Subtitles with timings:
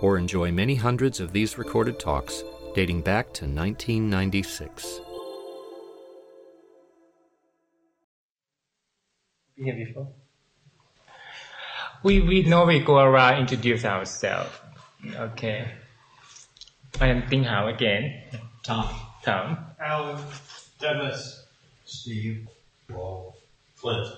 [0.00, 2.44] or enjoy many hundreds of these recorded talks
[2.74, 5.00] dating back to 1996.
[9.56, 10.08] Been here before?
[12.04, 14.50] We we normally go around introduce ourselves.
[15.14, 15.72] Okay.
[17.00, 18.22] I am Ding Hao again.
[18.62, 18.88] Tom.
[19.24, 19.58] Tom.
[19.80, 20.22] Alan.
[20.80, 21.46] Dennis.
[21.84, 22.46] Steve.
[22.90, 23.36] Wall.
[23.76, 24.08] Clint.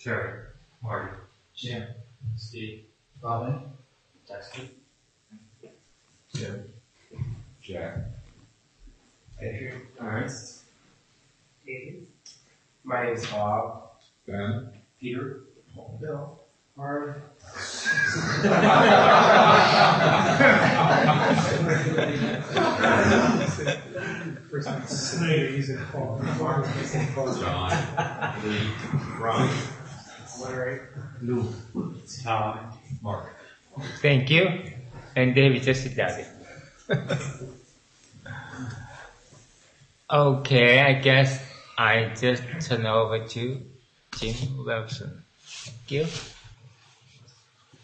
[0.00, 0.46] Terry.
[0.82, 1.16] Marty.
[1.54, 1.86] Jim.
[2.36, 2.84] Steve.
[3.22, 3.70] Robin.
[4.26, 4.62] Dexter.
[6.38, 6.72] Jim.
[7.60, 7.96] Jack.
[9.42, 9.82] Adrian.
[10.00, 10.62] Ernest.
[12.84, 13.90] My name is Bob.
[14.24, 14.68] Ben.
[15.00, 15.40] Peter.
[15.74, 16.40] Paul, Bill.
[16.76, 17.16] Harv.
[27.40, 27.72] John.
[28.44, 28.70] Lee.
[29.18, 29.50] Ron.
[30.40, 30.80] Larry.
[31.20, 31.52] Lou.
[32.22, 32.78] Tom.
[33.02, 33.34] Mark.
[34.00, 34.70] Thank you.
[35.16, 36.37] And David just sit down there.
[40.10, 41.42] Okay, I guess
[41.76, 43.60] I just turn over to
[44.16, 45.22] Jim Wilson.
[45.40, 46.06] Thank you.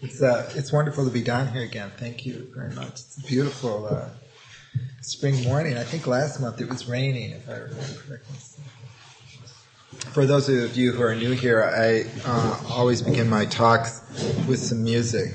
[0.00, 1.90] It's uh, it's wonderful to be down here again.
[1.96, 2.92] Thank you very much.
[2.92, 4.08] It's a beautiful uh,
[5.00, 5.76] spring morning.
[5.76, 8.36] I think last month it was raining, if I remember correctly.
[10.12, 14.02] For those of you who are new here, I uh, always begin my talks
[14.46, 15.34] with some music.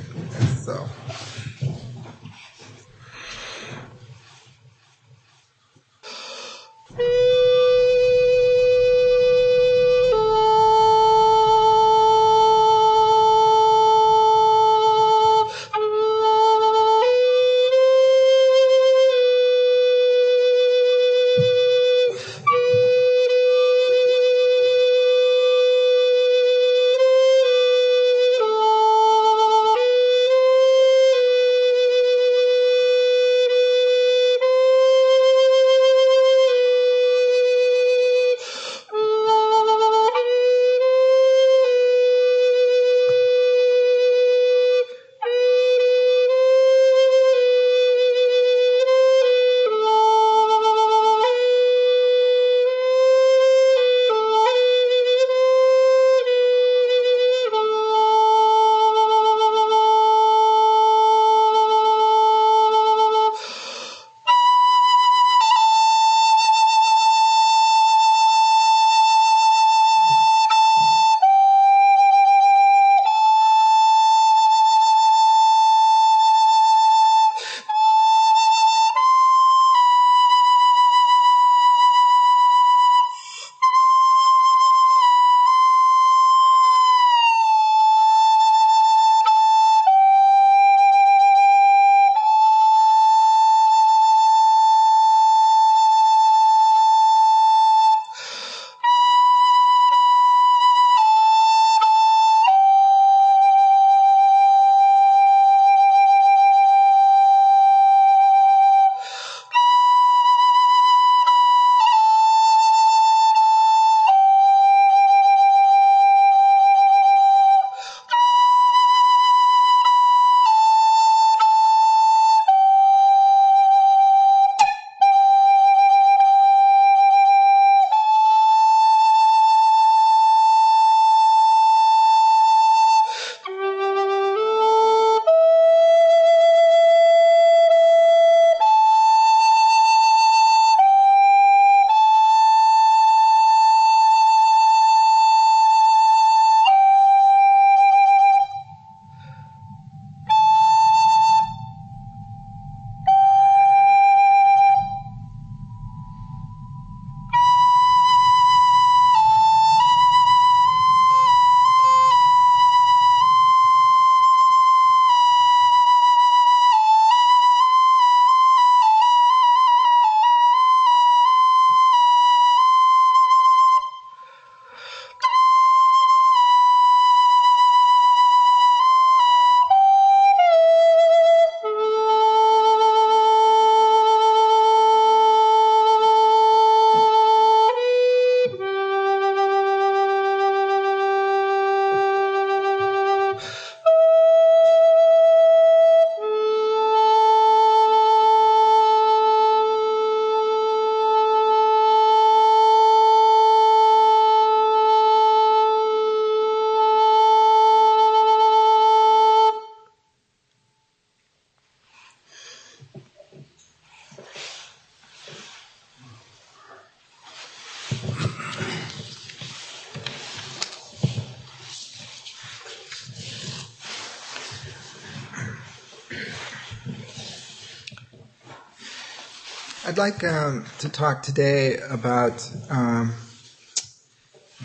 [230.00, 233.12] Like um, to talk today about um,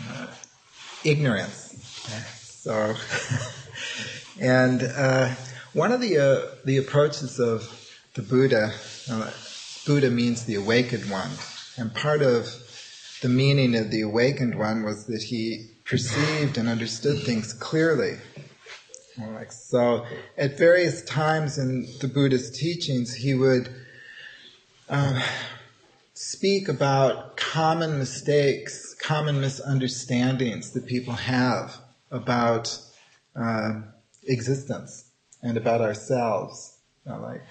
[0.07, 0.27] uh,
[1.03, 1.75] ignorance.
[2.37, 2.95] So,
[4.39, 5.35] and uh,
[5.73, 7.69] one of the uh, the approaches of
[8.13, 8.71] the Buddha,
[9.11, 9.29] uh,
[9.85, 11.31] Buddha means the awakened one,
[11.77, 12.47] and part of
[13.21, 18.19] the meaning of the awakened one was that he perceived and understood things clearly.
[19.17, 20.05] Like so,
[20.37, 23.69] at various times in the Buddha's teachings, he would
[24.89, 25.21] uh,
[26.13, 31.77] speak about common mistakes, common misunderstandings that people have
[32.11, 32.79] about
[33.35, 33.81] uh,
[34.23, 35.05] existence
[35.41, 36.77] and about ourselves.
[37.05, 37.41] Like,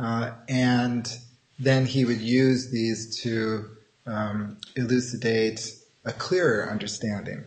[0.00, 1.18] uh, and
[1.58, 3.68] then he would use these to
[4.06, 5.74] um, elucidate
[6.04, 7.44] a clearer understanding.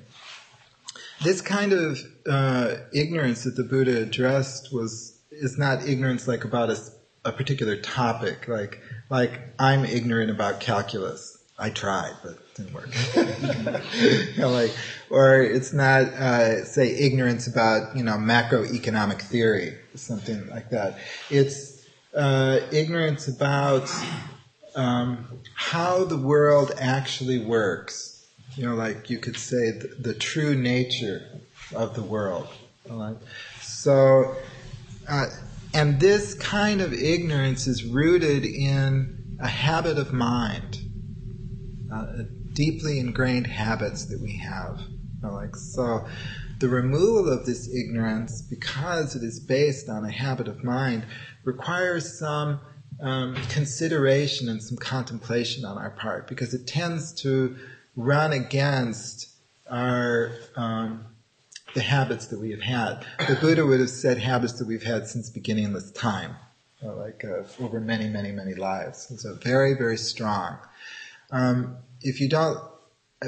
[1.24, 2.00] This kind of
[2.30, 6.78] uh, ignorance that the Buddha addressed was is not ignorance like about a,
[7.26, 11.38] a particular topic, like like I'm ignorant about calculus.
[11.58, 12.90] I tried, but it didn't work.
[14.36, 14.72] you know, like,
[15.10, 20.98] or it's not uh, say ignorance about you know macroeconomic theory, something like that.
[21.30, 23.90] It's uh, ignorance about
[24.76, 28.16] um, how the world actually works
[28.56, 31.24] you know, like you could say the, the true nature
[31.76, 32.48] of the world.
[32.90, 33.18] Right?
[33.62, 34.36] So,
[35.08, 35.26] uh,
[35.76, 40.80] and this kind of ignorance is rooted in a habit of mind,
[41.94, 42.24] uh,
[42.54, 44.80] deeply ingrained habits that we have.
[45.22, 46.06] Like so,
[46.60, 51.06] the removal of this ignorance, because it is based on a habit of mind,
[51.44, 52.62] requires some
[53.02, 57.58] um, consideration and some contemplation on our part, because it tends to
[57.98, 59.28] run against
[59.70, 61.06] our um,
[61.76, 63.06] the habits that we have had.
[63.28, 66.38] The Buddha would have said habits that we've had since beginningless time,
[66.82, 69.12] like uh, over many, many, many lives.
[69.22, 70.58] So very, very strong.
[71.32, 72.60] Um, if you don't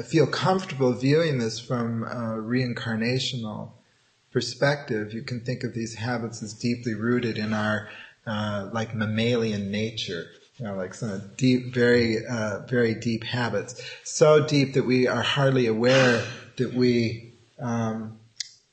[0.06, 3.72] feel comfortable viewing this from a reincarnational
[4.32, 7.88] perspective, you can think of these habits as deeply rooted in our
[8.26, 10.26] uh, like mammalian nature
[10.58, 13.80] you know, like some deep, very, uh, very deep habits.
[14.02, 16.24] So deep that we are hardly aware
[16.56, 18.17] that we um,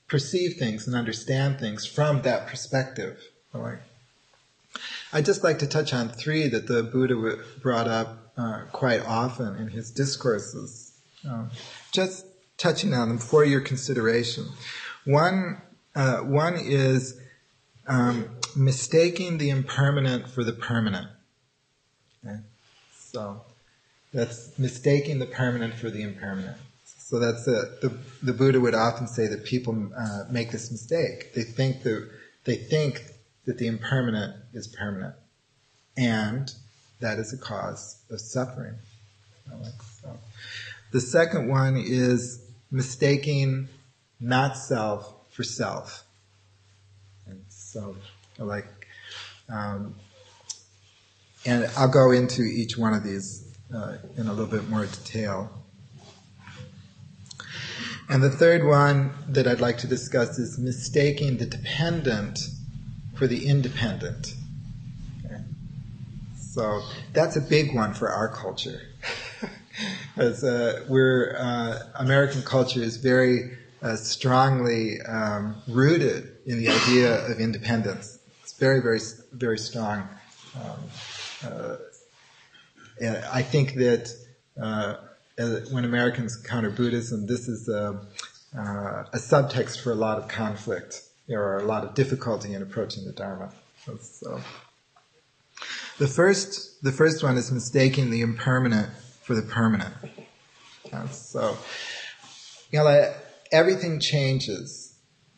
[0.08, 3.20] perceive things and understand things from that perspective.
[3.54, 3.80] Right?
[5.14, 9.56] I'd just like to touch on three that the Buddha brought up uh, quite often
[9.56, 10.92] in his discourses.
[11.28, 11.50] Um,
[11.92, 12.26] just
[12.58, 14.46] touching on them for your consideration.
[15.06, 15.62] One,
[15.96, 17.20] uh, one is
[17.88, 21.08] um, mistaking the impermanent for the permanent.
[22.26, 22.40] Okay?
[22.98, 23.42] So
[24.14, 26.58] that's mistaking the permanent for the impermanent.
[27.06, 31.36] So that's a, the the Buddha would often say that people uh, make this mistake.
[31.36, 32.10] They think that
[32.46, 33.04] they think
[33.46, 35.14] that the impermanent is permanent,
[35.96, 36.52] and
[37.02, 38.74] that is a cause of suffering.
[40.02, 40.18] So.
[40.94, 43.68] The second one is mistaking
[44.20, 46.06] not self for self.
[47.28, 47.98] And so,
[48.40, 48.88] like,
[49.48, 49.94] um,
[51.46, 55.52] and I'll go into each one of these uh, in a little bit more detail.
[58.08, 62.40] And the third one that I'd like to discuss is mistaking the dependent
[63.16, 64.34] for the independent.
[66.38, 66.82] So
[67.12, 68.80] that's a big one for our culture.
[70.16, 77.26] As uh, we're, uh, American culture is very uh, strongly um, rooted in the idea
[77.30, 78.20] of independence.
[78.42, 79.00] It's very, very,
[79.34, 80.08] very strong.
[80.56, 80.80] Um,
[81.44, 81.76] uh,
[83.34, 84.10] I think that
[84.62, 84.96] uh,
[85.38, 88.00] when Americans encounter Buddhism, this is a,
[88.58, 93.06] uh, a, subtext for a lot of conflict or a lot of difficulty in approaching
[93.06, 93.52] the Dharma.
[94.02, 94.42] So,
[95.98, 98.90] the first, the first one is mistaking the impermanent
[99.22, 99.94] for the permanent.
[101.12, 101.58] so,
[102.72, 103.14] you know,
[103.52, 104.96] everything changes.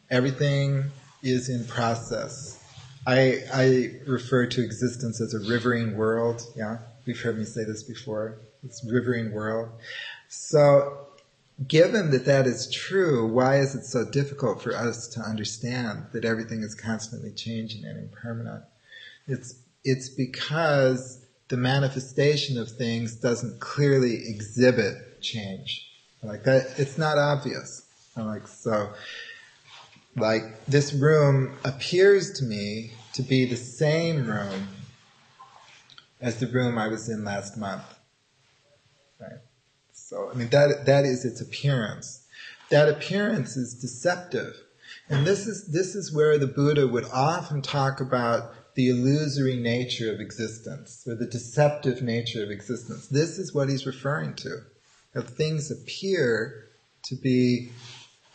[0.10, 0.92] Everything
[1.24, 2.64] is in process.
[3.06, 6.46] I, I refer to existence as a rivering world.
[6.56, 8.38] Yeah, we've heard me say this before.
[8.64, 9.70] It's riverine world.
[10.28, 11.08] So,
[11.68, 16.26] given that that is true, why is it so difficult for us to understand that
[16.26, 18.64] everything is constantly changing and impermanent?
[19.28, 25.90] It's it's because the manifestation of things doesn't clearly exhibit change.
[26.22, 27.84] Like that, it's not obvious.
[28.16, 28.94] Like so,
[30.16, 34.68] like this room appears to me to be the same room
[36.20, 37.97] as the room I was in last month.
[39.20, 39.40] Right?
[39.94, 42.26] So, I mean, that, that is its appearance.
[42.70, 44.56] That appearance is deceptive.
[45.10, 50.14] And this is, this is where the Buddha would often talk about the illusory nature
[50.14, 53.08] of existence or the deceptive nature of existence.
[53.08, 54.62] This is what he's referring to.
[55.14, 56.68] That things appear
[57.04, 57.72] to be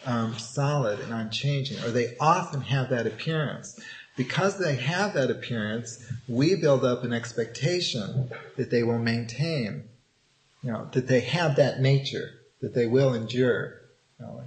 [0.04, 3.78] um, solid and unchanging, or they often have that appearance.
[4.16, 9.84] Because they have that appearance, we build up an expectation that they will maintain,
[10.62, 13.80] you know, that they have that nature, that they will endure.
[14.18, 14.42] You know.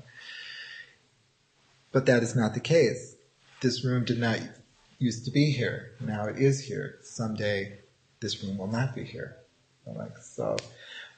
[1.92, 3.16] But that is not the case.
[3.62, 4.40] This room did not
[5.00, 5.92] used to be here.
[6.00, 7.00] Now it is here.
[7.04, 7.80] Someday
[8.20, 9.38] this room will not be here.
[9.86, 10.58] Like so.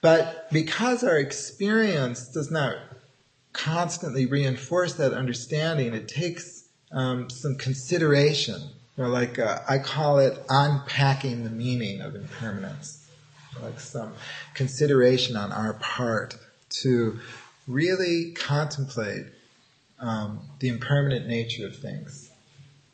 [0.02, 2.76] But because our experience does not
[3.54, 8.62] constantly reinforce that understanding, it takes um, some consideration.
[8.98, 13.07] You know, like uh, I call it unpacking the meaning of impermanence.
[13.62, 14.14] Like some
[14.54, 16.38] consideration on our part
[16.82, 17.20] to
[17.68, 19.26] really contemplate
[20.00, 22.30] um, the impermanent nature of things.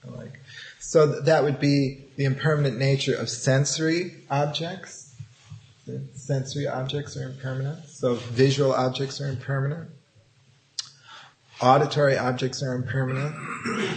[0.06, 0.40] Like,
[0.80, 5.16] so that would be the impermanent nature of sensory objects.
[5.86, 7.86] The sensory objects are impermanent.
[7.88, 9.90] So visual objects are impermanent.
[11.62, 13.36] Auditory objects are impermanent.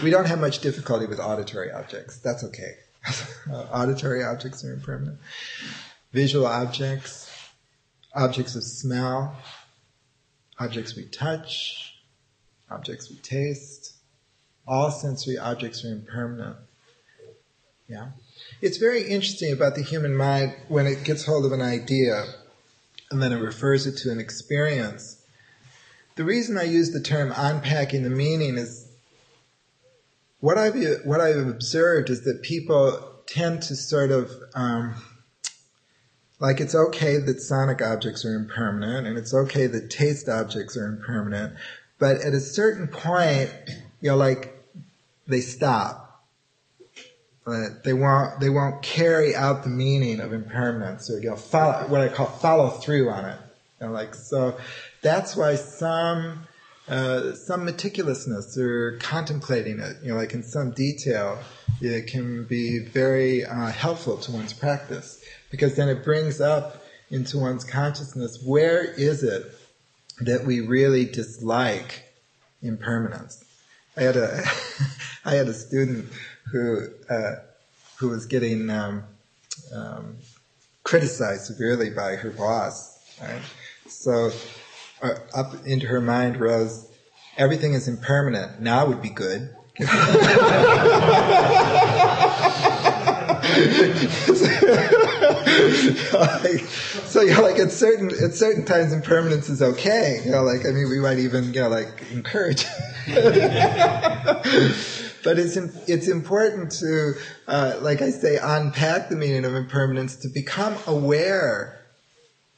[0.03, 2.19] We don't have much difficulty with auditory objects.
[2.19, 2.77] That's okay.
[3.73, 5.19] auditory objects are impermanent.
[6.17, 7.31] Visual objects,
[8.15, 9.37] objects of smell,
[10.59, 11.95] objects we touch,
[12.71, 13.93] objects we taste,
[14.67, 16.57] all sensory objects are impermanent.
[17.87, 18.13] Yeah.
[18.63, 22.25] It's very interesting about the human mind when it gets hold of an idea
[23.11, 25.23] and then it refers it to an experience.
[26.15, 28.89] The reason I use the term unpacking the meaning is
[30.41, 34.95] what I've, what I've observed is that people tend to sort of, um,
[36.39, 40.87] like it's okay that sonic objects are impermanent and it's okay that taste objects are
[40.87, 41.55] impermanent,
[41.99, 43.51] but at a certain point,
[44.01, 44.53] you know, like
[45.27, 46.03] they stop.
[47.45, 51.87] But they won't they won't carry out the meaning of impermanence or you know follow
[51.87, 53.39] what I call follow through on it.
[53.81, 54.59] You know, like so
[55.01, 56.49] that's why some
[56.89, 61.39] uh, some meticulousness or contemplating it, you know, like in some detail,
[61.81, 65.16] it can be very uh, helpful to one's practice
[65.51, 69.53] because then it brings up into one's consciousness where is it
[70.21, 72.05] that we really dislike
[72.63, 73.45] impermanence.
[73.97, 74.43] I had a
[75.25, 76.09] I had a student
[76.53, 77.37] who uh,
[77.99, 79.05] who was getting um,
[79.75, 80.17] um,
[80.83, 82.99] criticized severely by her boss.
[83.21, 83.43] Right?
[83.89, 84.31] So
[85.03, 86.89] uh, up into her mind rose,
[87.37, 88.61] everything is impermanent.
[88.61, 89.55] Now would be good.
[97.07, 100.21] so you know, like at certain at certain times, impermanence is okay.
[100.25, 102.65] You know, like I mean, we might even you know like encourage.
[105.27, 105.57] but it's
[105.89, 107.15] it's important to,
[107.49, 111.81] uh, like I say, unpack the meaning of impermanence to become aware.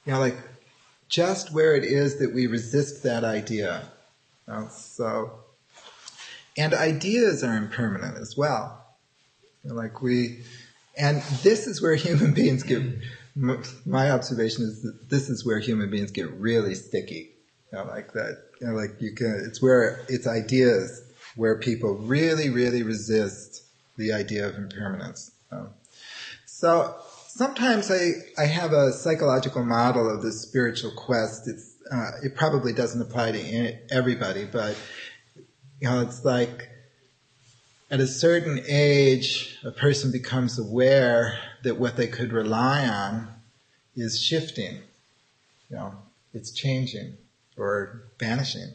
[0.05, 0.37] You know, like
[1.09, 3.91] just where it is that we resist that idea.
[4.47, 5.33] You know, so,
[6.57, 8.87] and ideas are impermanent as well.
[9.65, 10.43] Like we,
[10.99, 12.83] and this is where human beings get.
[13.87, 17.31] My observation is that this is where human beings get really sticky.
[17.73, 18.43] You know, like that.
[18.61, 19.43] You know, like you can.
[19.47, 21.03] It's where it's ideas
[21.37, 23.63] where people really, really resist
[23.97, 25.31] the idea of impermanence.
[25.53, 25.71] Um,
[26.47, 26.97] so
[27.29, 31.47] sometimes I, I have a psychological model of this spiritual quest.
[31.47, 34.77] It's, uh, it probably doesn't apply to everybody, but
[35.81, 36.69] you know, it's like
[37.91, 43.29] at a certain age, a person becomes aware that what they could rely on
[43.97, 44.83] is shifting.
[45.71, 45.95] You know,
[46.35, 47.17] it's changing
[47.57, 48.73] or vanishing.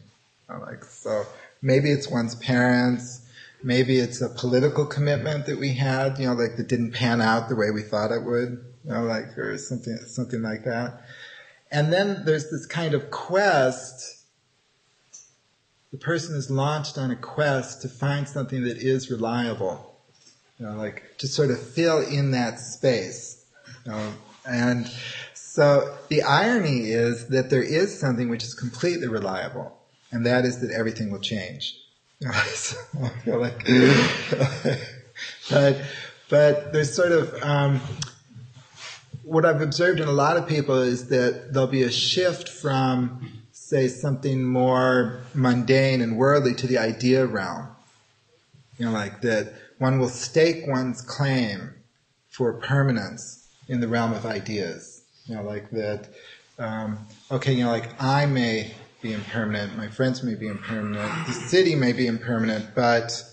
[0.48, 1.26] Like so,
[1.62, 3.22] maybe it's one's parents.
[3.62, 7.48] Maybe it's a political commitment that we had, you know, like that didn't pan out
[7.48, 11.02] the way we thought it would, you know, like or something something like that.
[11.70, 14.13] And then there's this kind of quest
[15.94, 19.94] the person is launched on a quest to find something that is reliable,
[20.58, 23.46] you know, like to sort of fill in that space.
[23.86, 24.12] You know,
[24.44, 24.90] and
[25.34, 29.78] so the irony is that there is something which is completely reliable,
[30.10, 31.78] and that is that everything will change.
[32.20, 33.64] so I feel like,
[35.48, 35.80] but
[36.28, 37.80] but there's sort of um,
[39.22, 43.43] what I've observed in a lot of people is that there'll be a shift from
[43.74, 47.66] say something more mundane and worldly to the idea realm.
[48.78, 51.74] You know, like that one will stake one's claim
[52.28, 55.02] for permanence in the realm of ideas.
[55.26, 56.08] You know, like that.
[56.56, 57.00] Um,
[57.32, 61.74] okay, you know, like I may be impermanent, my friends may be impermanent, the city
[61.74, 63.24] may be impermanent, but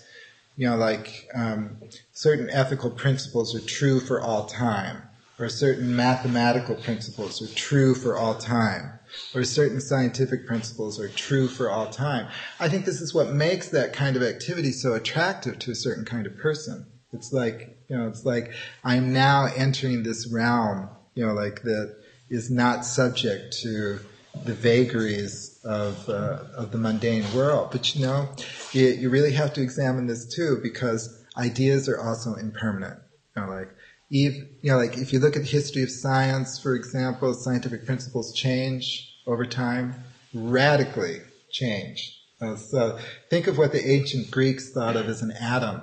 [0.57, 1.77] you know, like um,
[2.13, 5.03] certain ethical principles are true for all time,
[5.41, 8.99] or certain mathematical principles are true for all time,
[9.33, 12.27] or certain scientific principles are true for all time.
[12.59, 16.05] I think this is what makes that kind of activity so attractive to a certain
[16.05, 16.85] kind of person.
[17.13, 21.95] It's like, you know, it's like I'm now entering this realm, you know, like that
[22.29, 23.99] is not subject to
[24.45, 27.69] the vagaries of, uh, of the mundane world.
[27.71, 28.29] But you know,
[28.71, 32.99] you, you really have to examine this too because ideas are also impermanent.
[33.35, 33.69] You know, like,
[34.11, 37.85] if, you know, like if you look at the history of science, for example, scientific
[37.85, 39.95] principles change over time,
[40.33, 42.19] radically change.
[42.41, 42.99] Uh, so
[43.29, 45.81] think of what the ancient Greeks thought of as an atom.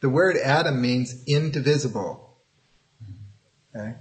[0.00, 2.38] The word atom means indivisible.
[3.74, 3.94] Okay?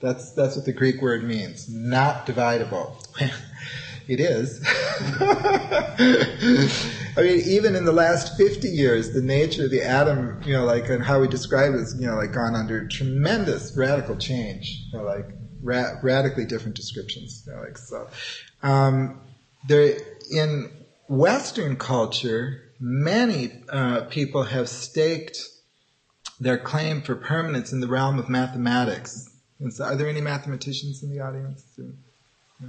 [0.00, 1.68] That's, that's what the Greek word means.
[1.68, 2.96] Not dividable.
[4.08, 4.60] it is.
[7.16, 10.64] I mean, even in the last 50 years, the nature of the atom, you know,
[10.64, 14.82] like, and how we describe it is, you know, like gone under tremendous radical change.
[14.92, 15.26] You know, like,
[15.62, 17.44] ra- radically different descriptions.
[17.46, 18.08] You know, like, so.
[18.62, 19.20] Um,
[19.66, 19.98] there,
[20.30, 20.70] in
[21.08, 25.38] Western culture, many uh, people have staked
[26.38, 29.30] their claim for permanence in the realm of mathematics.
[29.58, 31.64] And So are there any mathematicians in the audience?
[32.60, 32.68] No.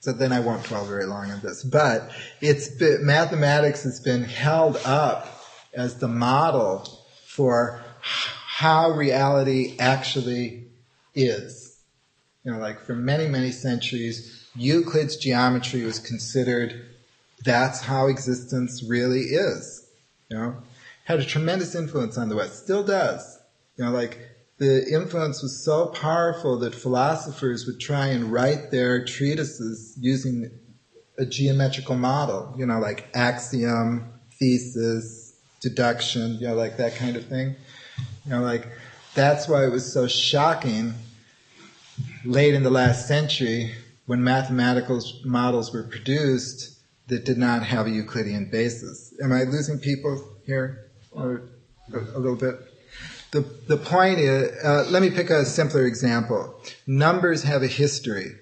[0.00, 1.62] So then I won't dwell very long on this.
[1.64, 5.26] But it's been, mathematics has been held up
[5.74, 6.86] as the model
[7.26, 10.66] for how reality actually
[11.14, 11.80] is.
[12.44, 16.86] You know, like for many, many centuries, Euclid's geometry was considered
[17.44, 19.86] that's how existence really is.
[20.28, 20.56] You know,
[21.04, 23.38] had a tremendous influence on the West, still does.
[23.76, 24.18] You know, like
[24.58, 30.50] the influence was so powerful that philosophers would try and write their treatises using
[31.18, 37.26] a geometrical model, you know, like axiom, thesis, deduction, you know, like that kind of
[37.26, 37.56] thing.
[38.24, 38.66] You know, like
[39.14, 40.94] that's why it was so shocking
[42.24, 43.74] late in the last century
[44.06, 49.14] when mathematical models were produced that did not have a Euclidean basis.
[49.22, 50.90] Am I losing people here?
[51.10, 51.42] Or
[51.92, 52.56] a, little bit?
[53.30, 56.60] The, the point is, uh, let me pick a simpler example.
[56.86, 58.36] Numbers have a history.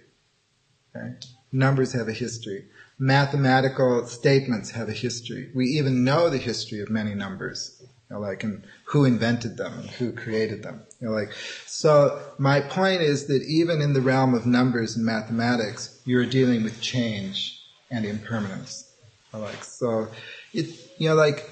[0.94, 1.14] Okay?
[1.53, 2.66] Numbers have a history.
[2.99, 5.51] Mathematical statements have a history.
[5.55, 7.77] We even know the history of many numbers.
[7.81, 10.83] You know, like, and who invented them and who created them.
[11.01, 11.33] You know, like,
[11.66, 16.62] so my point is that even in the realm of numbers and mathematics, you're dealing
[16.62, 18.87] with change and impermanence.
[19.33, 20.09] Like so,
[20.53, 20.66] it
[20.99, 21.51] you know like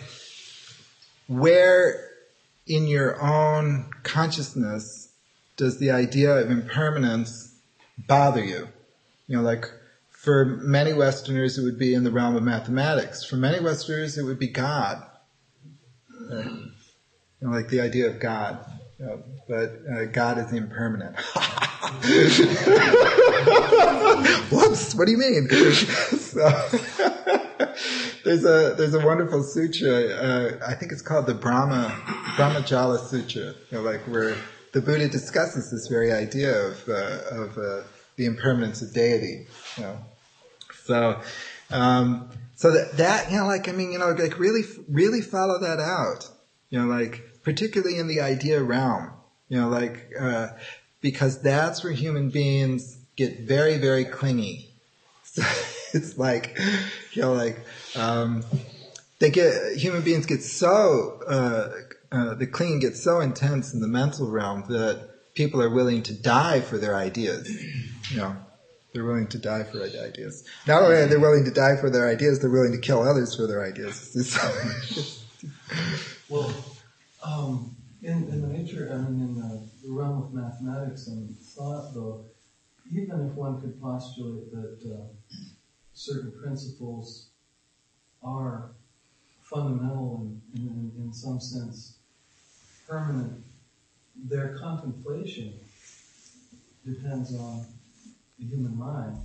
[1.26, 2.13] where
[2.66, 5.12] in your own consciousness
[5.56, 7.54] does the idea of impermanence
[7.98, 8.68] bother you?
[9.26, 9.66] You know, like
[10.10, 13.24] for many Westerners, it would be in the realm of mathematics.
[13.24, 15.04] For many Westerners, it would be God.
[16.30, 16.62] You
[17.40, 18.64] know, like the idea of God.
[19.48, 21.16] But uh, God is impermanent.
[24.50, 24.94] Whoops!
[24.94, 25.48] What do you mean?
[25.50, 26.50] so,
[28.24, 30.06] there's a there's a wonderful sutra.
[30.06, 31.88] Uh, I think it's called the Brahma
[32.36, 33.54] Brahmajala Sutra.
[33.70, 34.36] You know, like where
[34.72, 37.82] the Buddha discusses this very idea of uh, of uh,
[38.16, 39.46] the impermanence of deity.
[39.76, 39.98] You know,
[40.84, 41.20] so.
[41.70, 45.58] Um, so that, that, you know, like, I mean, you know, like really, really follow
[45.60, 46.28] that out.
[46.70, 49.10] You know, like, particularly in the idea realm.
[49.48, 50.48] You know, like, uh,
[51.00, 54.70] because that's where human beings get very, very clingy.
[55.22, 55.42] So
[55.92, 56.58] it's like,
[57.12, 57.60] you know, like,
[57.94, 58.42] um,
[59.20, 61.68] they get, human beings get so, uh,
[62.10, 66.14] uh, the clinging gets so intense in the mental realm that people are willing to
[66.14, 67.48] die for their ideas.
[68.10, 68.36] You know,
[68.92, 70.44] they're willing to die for ideas.
[70.66, 73.36] Not only are they willing to die for their ideas, they're willing to kill others
[73.36, 74.14] for their ideas.
[76.28, 76.52] well,
[77.24, 81.94] um, in, in the nature, I mean, in the, the realm of mathematics and thought,
[81.94, 82.26] though,
[82.92, 85.36] even if one could postulate that uh,
[85.94, 87.30] certain principles
[88.22, 88.72] are
[89.42, 91.98] fundamental and, in, in, in some sense
[92.86, 93.42] permanent,
[94.28, 95.54] their contemplation
[96.84, 97.64] depends on
[98.38, 99.16] the human mind,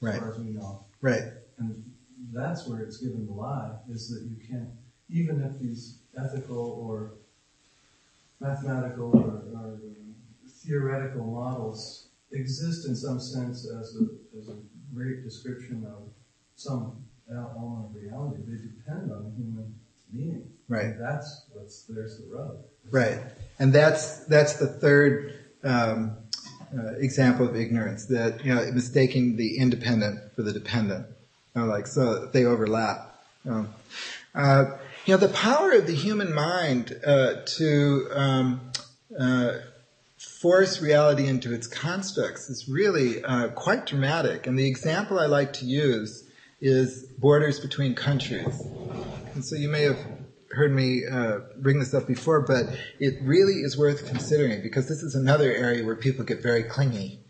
[0.00, 0.14] right.
[0.14, 0.84] as far as we know.
[1.00, 1.22] Right.
[1.58, 1.84] And
[2.32, 4.70] that's where it's given the lie, is that you can't,
[5.08, 7.12] even if these ethical or
[8.40, 9.78] mathematical or, or
[10.48, 14.56] theoretical models exist in some sense as a, as a
[14.94, 16.08] great description of
[16.56, 18.42] some element of reality.
[18.46, 19.74] They depend on human
[20.12, 20.50] being.
[20.68, 20.86] Right.
[20.86, 22.58] And that's what's there's the rub.
[22.90, 23.20] Right.
[23.58, 26.16] And that's that's the third um,
[26.76, 31.06] uh, example of ignorance that you know mistaking the independent for the dependent.
[31.54, 33.14] You know, like so they overlap.
[33.44, 33.66] You know.
[34.34, 34.64] uh,
[35.06, 38.72] You know, the power of the human mind uh, to um,
[39.18, 39.52] uh,
[40.16, 44.46] force reality into its constructs is really uh, quite dramatic.
[44.46, 46.24] And the example I like to use
[46.58, 48.62] is borders between countries.
[49.34, 49.98] And so you may have
[50.52, 52.64] heard me uh, bring this up before, but
[52.98, 57.20] it really is worth considering because this is another area where people get very clingy.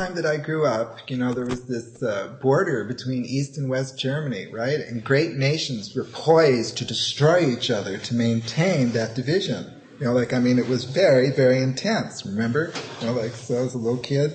[0.00, 3.68] Time that I grew up, you know, there was this uh, border between East and
[3.68, 4.80] West Germany, right?
[4.80, 9.70] And great nations were poised to destroy each other to maintain that division.
[9.98, 12.72] You know, like, I mean, it was very, very intense, remember?
[13.00, 14.32] You know, like, so as a little kid,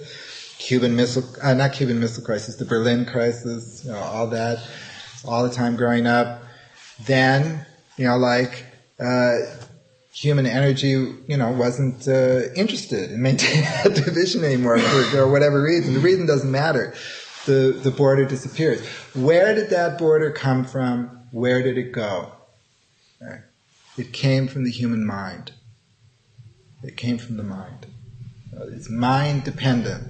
[0.60, 4.60] Cuban Missile, uh, not Cuban Missile Crisis, the Berlin Crisis, you know, all that,
[5.26, 6.44] all the time growing up.
[7.08, 7.66] Then,
[7.98, 8.66] you know, like,
[9.00, 9.38] uh,
[10.16, 15.62] human energy, you know, wasn't uh, interested in maintaining that division anymore for, for whatever
[15.62, 15.94] reason.
[15.94, 16.94] The reason doesn't matter.
[17.46, 18.84] The, the border disappears.
[19.14, 21.28] Where did that border come from?
[21.32, 22.32] Where did it go?
[23.98, 25.52] It came from the human mind.
[26.82, 27.88] It came from the mind.
[28.70, 30.04] It's mind dependent.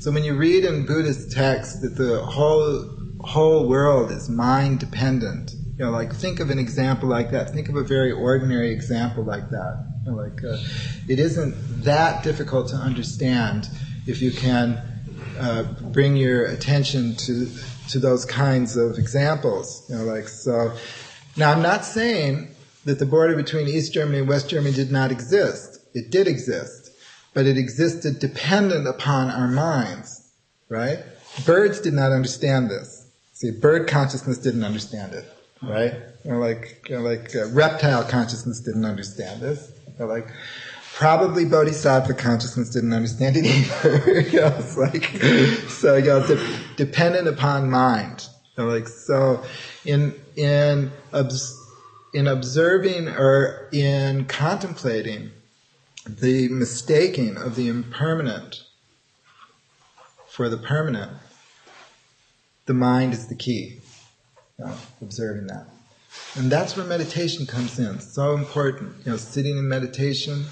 [0.00, 2.88] So when you read in Buddhist texts that the whole
[3.20, 7.50] whole world is mind dependent, you know, like think of an example like that.
[7.50, 9.86] Think of a very ordinary example like that.
[10.04, 10.58] You know, like uh,
[11.08, 11.54] it isn't
[11.84, 13.68] that difficult to understand
[14.06, 14.80] if you can
[15.38, 17.48] uh, bring your attention to
[17.88, 19.86] to those kinds of examples.
[19.88, 20.76] You know, like so.
[21.38, 22.54] Now, I'm not saying
[22.84, 25.78] that the border between East Germany and West Germany did not exist.
[25.94, 26.90] It did exist,
[27.32, 30.30] but it existed dependent upon our minds,
[30.68, 30.98] right?
[31.46, 33.10] Birds did not understand this.
[33.32, 35.31] See, bird consciousness didn't understand it
[35.62, 35.94] right?
[36.24, 39.72] Like like uh, reptile consciousness didn't understand this.
[39.98, 40.28] Like
[40.94, 44.20] probably bodhisattva consciousness didn't understand it either.
[44.20, 45.04] you know, it's like
[45.68, 48.28] so you know, de- dependent upon mind.
[48.58, 49.42] Know, like so,
[49.84, 51.58] in in obs-
[52.12, 55.30] in observing or in contemplating
[56.06, 58.64] the mistaking of the impermanent
[60.28, 61.12] for the permanent,
[62.66, 63.80] the mind is the key
[64.64, 65.66] know, observing that.
[66.36, 68.00] And that's where meditation comes in.
[68.00, 68.94] So important.
[69.04, 70.44] You know, sitting in meditation,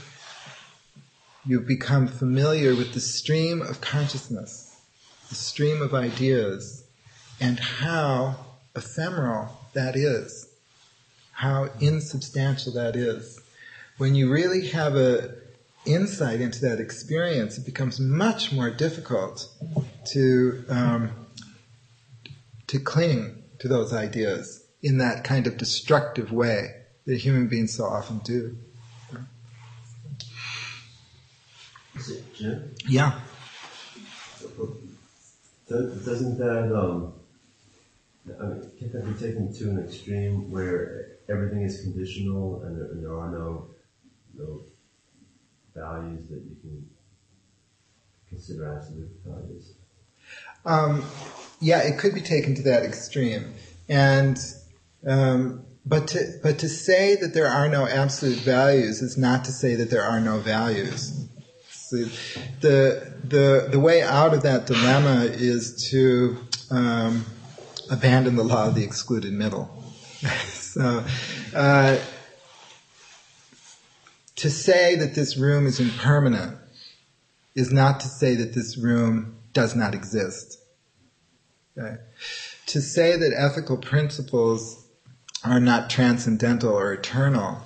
[1.45, 4.81] you become familiar with the stream of consciousness,
[5.29, 6.85] the stream of ideas,
[7.41, 8.37] and how
[8.77, 10.49] ephemeral that is,
[11.33, 13.41] how insubstantial that is.
[13.97, 15.35] When you really have a
[15.87, 19.49] insight into that experience, it becomes much more difficult
[20.13, 21.11] to um,
[22.67, 26.75] to cling to those ideas in that kind of destructive way
[27.07, 28.57] that human beings so often do.
[31.95, 32.75] Is it Jim?
[32.89, 33.21] Yeah.
[35.69, 37.13] Doesn't that, um,
[38.41, 42.87] I mean, can that be taken to an extreme where everything is conditional and there,
[42.87, 43.69] and there are no,
[44.37, 44.63] no
[45.75, 46.89] values that you can
[48.29, 49.75] consider absolute values?
[50.65, 51.05] Um,
[51.61, 53.55] yeah, it could be taken to that extreme,
[53.89, 54.39] and
[55.07, 59.53] um, but to but to say that there are no absolute values is not to
[59.53, 61.29] say that there are no values.
[61.71, 61.97] So
[62.61, 66.37] the the the way out of that dilemma is to
[66.71, 67.25] um,
[67.91, 69.71] abandon the law of the excluded middle.
[70.45, 71.05] so.
[71.55, 71.99] Uh,
[74.41, 76.57] to say that this room is impermanent
[77.55, 80.59] is not to say that this room does not exist.
[81.77, 81.97] Okay.
[82.67, 84.87] To say that ethical principles
[85.45, 87.63] are not transcendental or eternal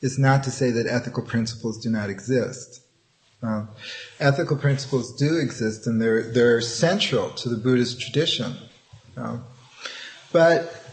[0.00, 2.82] is not to say that ethical principles do not exist.
[4.20, 8.56] Ethical principles do exist and they're, they're central to the Buddhist tradition.
[10.32, 10.84] But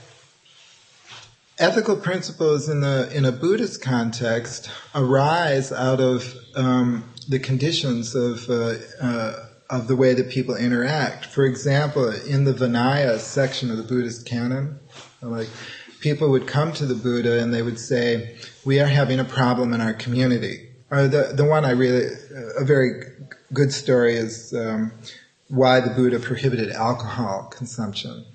[1.57, 8.49] ethical principles in, the, in a Buddhist context arise out of um, the conditions of
[8.49, 11.25] uh, uh of the way that people interact.
[11.25, 14.77] For example, in the Vinaya section of the Buddhist canon,
[15.21, 15.47] like
[16.01, 19.73] people would come to the Buddha and they would say, "We are having a problem
[19.73, 22.05] in our community." Or the the one I really
[22.59, 23.05] a very
[23.53, 24.91] good story is um,
[25.47, 28.25] why the Buddha prohibited alcohol consumption.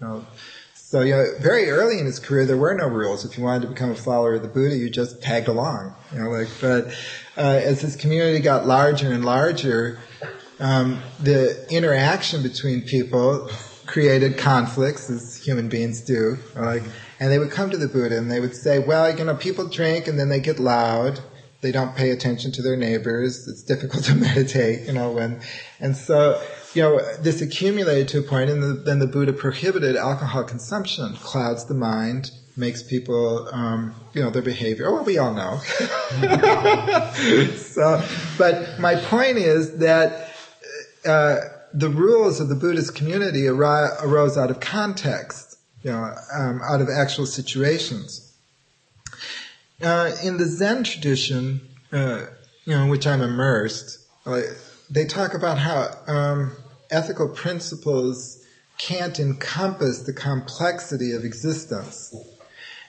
[0.00, 0.26] You know,
[0.74, 3.26] so you know, very early in his career, there were no rules.
[3.26, 5.94] If you wanted to become a follower of the Buddha, you just tagged along.
[6.12, 6.86] You know, like but
[7.36, 9.98] uh, as his community got larger and larger,
[10.58, 13.50] um, the interaction between people
[13.86, 16.38] created conflicts, as human beings do.
[16.54, 16.82] Like,
[17.20, 19.68] and they would come to the Buddha and they would say, well, you know, people
[19.68, 21.20] drink and then they get loud.
[21.62, 23.48] they don't pay attention to their neighbors.
[23.48, 25.40] It's difficult to meditate, you know, when,
[25.80, 26.40] and so,
[26.74, 31.14] you know, this accumulated to a point and the, then the Buddha prohibited alcohol consumption,
[31.16, 34.92] clouds the mind, makes people, um, you know, their behavior.
[34.92, 35.58] Well, we all know.
[37.56, 38.02] so,
[38.38, 40.25] but my point is that
[41.06, 41.36] uh,
[41.72, 46.88] the rules of the Buddhist community arose out of context, you know, um, out of
[46.88, 48.34] actual situations.
[49.82, 51.60] Uh, in the Zen tradition,
[51.92, 52.26] uh,
[52.64, 54.44] you know, in which I'm immersed, like,
[54.88, 56.52] they talk about how um,
[56.90, 58.42] ethical principles
[58.78, 62.14] can't encompass the complexity of existence.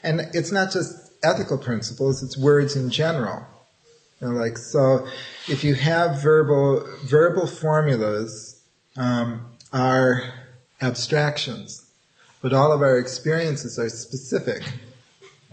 [0.04, 3.46] And it's not just ethical principles, it's words in general.
[4.22, 5.08] You know, like, so
[5.48, 8.62] if you have verbal, verbal formulas
[8.96, 10.24] um, are
[10.82, 11.86] abstractions,
[12.42, 14.64] but all of our experiences are specific.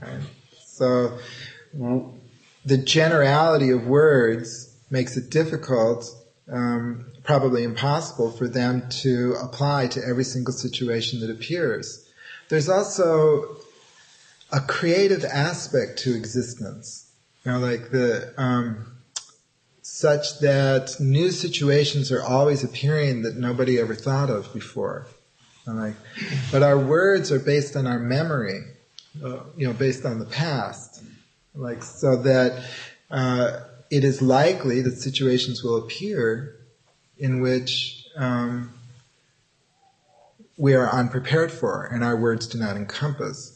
[0.01, 0.21] Right?
[0.65, 1.19] So
[2.65, 6.11] the generality of words makes it difficult,
[6.51, 12.09] um, probably impossible, for them to apply to every single situation that appears.
[12.49, 13.57] There's also
[14.53, 17.04] a creative aspect to existence.
[17.45, 18.87] You know, like the, um,
[19.83, 25.07] such that new situations are always appearing that nobody ever thought of before.
[25.67, 25.95] like,
[26.51, 28.61] but our words are based on our memory,
[29.23, 31.03] uh, you know, based on the past.
[31.55, 32.65] Like, so that,
[33.11, 36.57] uh, it is likely that situations will appear
[37.19, 38.73] in which, um,
[40.57, 43.53] we are unprepared for and our words do not encompass.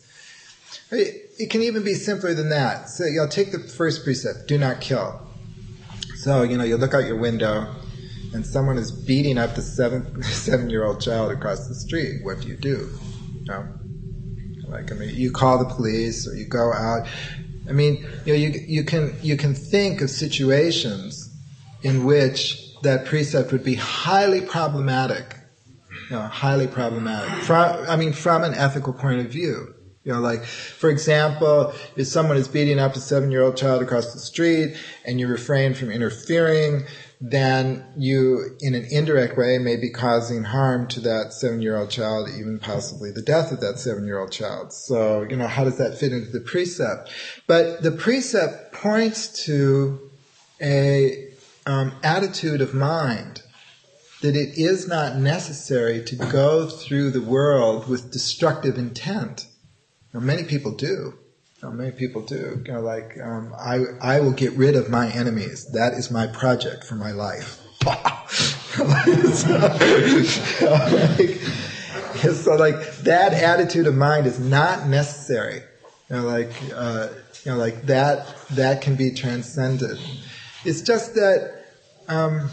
[1.38, 2.88] It can even be simpler than that.
[2.88, 5.20] So you'll take the first precept, do not kill.
[6.16, 7.72] So, you know, you look out your window
[8.34, 12.24] and someone is beating up the seven, seven year old child across the street.
[12.24, 12.90] What do you do?
[13.40, 13.68] You know?
[14.66, 17.06] Like, I mean, you call the police or you go out.
[17.68, 21.24] I mean, you know, you, you can, you can think of situations
[21.82, 25.36] in which that precept would be highly problematic.
[26.10, 27.44] You know, highly problematic.
[27.44, 29.74] From, I mean, from an ethical point of view.
[30.08, 33.82] You know, like, for example, if someone is beating up a seven year old child
[33.82, 36.86] across the street and you refrain from interfering,
[37.20, 41.90] then you, in an indirect way, may be causing harm to that seven year old
[41.90, 44.72] child, even possibly the death of that seven year old child.
[44.72, 47.10] So, you know, how does that fit into the precept?
[47.46, 50.10] But the precept points to
[50.58, 51.34] a
[51.66, 53.42] um, attitude of mind
[54.22, 59.46] that it is not necessary to go through the world with destructive intent.
[60.12, 61.18] Now, many people do.
[61.62, 62.62] Now, many people do.
[62.66, 65.66] You know, like um, I, I will get rid of my enemies.
[65.72, 67.60] That is my project for my life.
[68.70, 68.84] so,
[71.14, 71.30] like,
[72.34, 75.62] so, like that attitude of mind is not necessary.
[76.10, 77.08] You know, like uh,
[77.44, 79.98] you know, like that that can be transcended.
[80.64, 81.64] It's just that.
[82.08, 82.50] Um,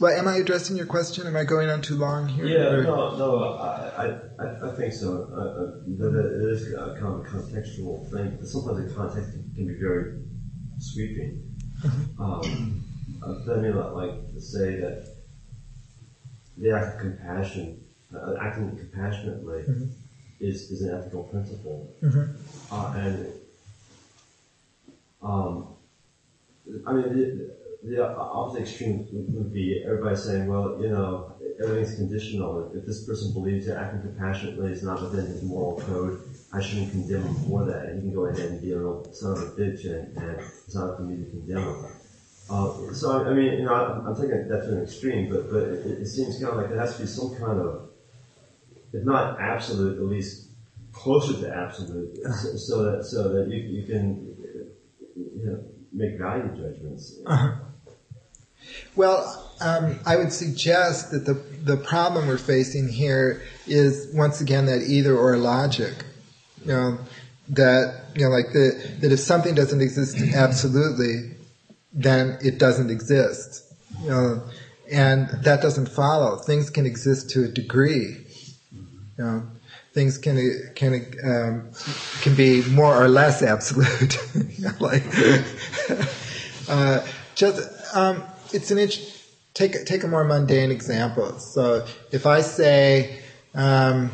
[0.00, 1.26] well, am I addressing your question?
[1.26, 2.46] Am I going on too long here?
[2.46, 2.82] Yeah, or?
[2.82, 4.06] no, no, I,
[4.42, 5.28] I, I think so.
[5.30, 8.38] Uh, uh, it is a kind of a contextual thing.
[8.42, 10.22] Sometimes the context can be very
[10.78, 11.42] sweeping.
[11.82, 12.22] Mm-hmm.
[12.22, 12.84] Um,
[13.20, 15.04] but I mean, like to say that
[16.56, 17.84] the act of compassion,
[18.14, 19.84] uh, acting compassionately, mm-hmm.
[20.40, 22.74] is, is an ethical principle, mm-hmm.
[22.74, 23.26] uh, and
[25.22, 25.74] um,
[26.86, 27.12] I mean.
[27.12, 32.70] The, the opposite extreme would be everybody saying, well, you know, everything's conditional.
[32.74, 36.20] If this person believes that acting compassionately is not within his moral code,
[36.52, 37.86] I shouldn't condemn him for that.
[37.86, 40.40] And he can go ahead and be a real son of a bitch, and, and
[40.40, 41.84] it's not to me to condemn him.
[42.50, 45.62] Uh, so, I mean, you know, I'm, I'm, taking that to an extreme, but, but
[45.62, 47.88] it, it seems kind of like there has to be some kind of,
[48.92, 50.48] if not absolute, at least
[50.92, 54.34] closer to absolute, so, so that so that you, you can
[55.14, 57.20] you know, make value judgments.
[57.24, 57.69] Uh-huh.
[58.96, 64.66] Well, um, I would suggest that the the problem we're facing here is once again
[64.66, 65.94] that either or logic.
[66.64, 66.98] You know,
[67.50, 71.36] that you know, like the, that if something doesn't exist absolutely,
[71.92, 73.64] then it doesn't exist.
[74.02, 74.42] You know,
[74.90, 76.36] and that doesn't follow.
[76.36, 78.26] Things can exist to a degree.
[78.72, 79.42] You know,
[79.92, 81.70] things can can um,
[82.22, 84.16] can be more or less absolute.
[84.80, 85.04] like
[86.68, 89.22] uh, just um, it's an int-
[89.54, 91.38] take take a more mundane example.
[91.38, 93.20] So if I say
[93.54, 94.10] um,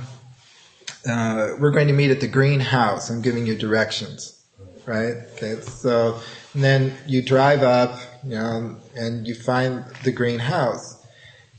[1.08, 4.42] uh, we're going to meet at the greenhouse, I'm giving you directions,
[4.86, 5.14] right?
[5.34, 6.20] Okay, so
[6.54, 10.94] and then you drive up, you know, and you find the greenhouse.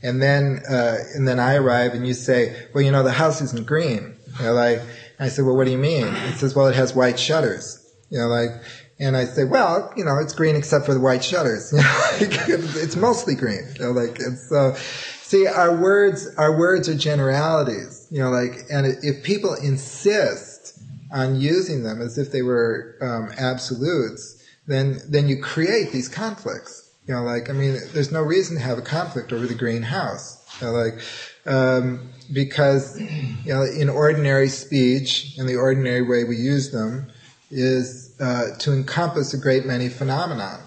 [0.02, 3.40] And then, uh, and then I arrive and you say, well, you know, the house
[3.40, 4.16] isn't green.
[4.38, 4.80] You know, like,
[5.18, 6.06] I said, well, what do you mean?
[6.06, 7.84] It says, well, it has white shutters.
[8.10, 8.50] You know, like,
[9.00, 11.72] and I say, well, you know, it's green except for the white shutters.
[12.20, 12.26] You
[12.58, 13.62] know, it's mostly green.
[13.78, 14.74] You know, like, it's so,
[15.22, 18.08] see, our words, our words are generalities.
[18.10, 20.80] You know, like, and if people insist
[21.12, 26.90] on using them as if they were um, absolutes, then then you create these conflicts.
[27.06, 29.82] You know, like, I mean, there's no reason to have a conflict over the green
[29.82, 30.44] house.
[30.60, 31.00] You know, like,
[31.46, 37.10] um, because you know, in ordinary speech, in the ordinary way we use them,
[37.50, 40.60] is uh, to encompass a great many phenomena.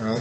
[0.00, 0.20] Know?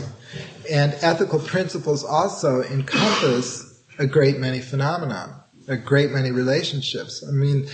[0.71, 7.23] And ethical principles also encompass a great many phenomena, a great many relationships.
[7.28, 7.67] I mean,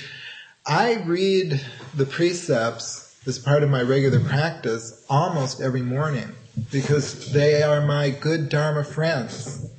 [0.66, 1.62] I read
[1.96, 6.30] the precepts as part of my regular practice almost every morning
[6.72, 9.70] because they are my good Dharma friends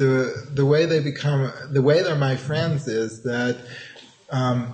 [0.00, 3.58] the the way they become the way they're my friends is that
[4.30, 4.72] um,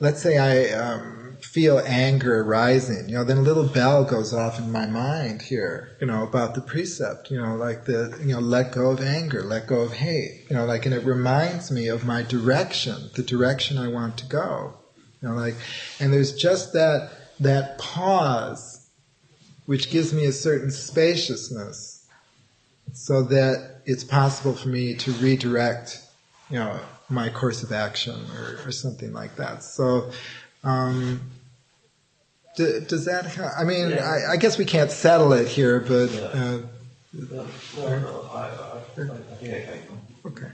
[0.00, 1.23] let's say I um,
[1.54, 5.96] feel anger rising, you know, then a little bell goes off in my mind here,
[6.00, 9.40] you know, about the precept, you know, like the you know, let go of anger,
[9.40, 13.22] let go of hate, you know, like, and it reminds me of my direction, the
[13.22, 14.74] direction I want to go,
[15.22, 15.54] you know, like,
[16.00, 18.88] and there's just that that pause,
[19.66, 22.04] which gives me a certain spaciousness
[22.94, 26.02] so that it's possible for me to redirect,
[26.50, 29.62] you know, my course of action or, or something like that.
[29.62, 30.10] So,
[30.64, 31.20] um,
[32.56, 33.26] d- does that?
[33.36, 34.04] Ha- I mean, Yeah.
[34.28, 36.20] I, I guess we can't settle it here, but Yeah.
[36.22, 36.58] uh,
[37.12, 39.10] No, no, no, I, I, I think
[39.54, 40.00] I can.
[40.26, 40.46] Okay.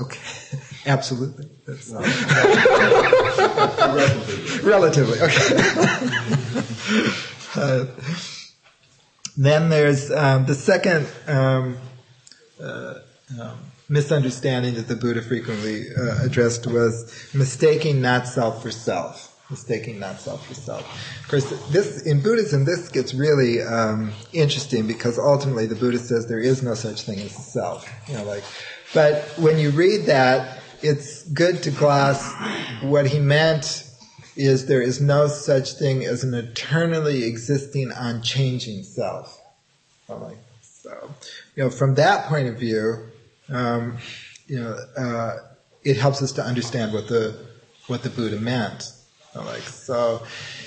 [0.00, 0.20] okay,
[0.86, 2.00] absolutely, That's No.
[4.62, 5.18] Relatively.
[5.18, 5.56] relatively okay.
[7.56, 7.84] uh,
[9.36, 11.76] then there's um, the second um,
[12.62, 12.94] uh,
[13.40, 19.27] um, misunderstanding that the Buddha frequently uh, addressed was mistaking not self for self.
[19.50, 20.82] Mistaking not self for self.
[21.22, 26.26] Of course, this in Buddhism, this gets really um, interesting because ultimately the Buddha says
[26.26, 27.88] there is no such thing as self.
[28.08, 28.44] You know, like,
[28.92, 32.32] but when you read that, it's good to gloss
[32.82, 33.84] what he meant
[34.36, 39.40] is there is no such thing as an eternally existing, unchanging self.
[40.08, 41.10] Like, so,
[41.56, 43.08] you know, from that point of view,
[43.48, 43.98] um,
[44.46, 45.36] you know, uh,
[45.82, 47.48] it helps us to understand what the
[47.88, 48.92] what the Buddha meant.
[49.34, 50.22] Like, so,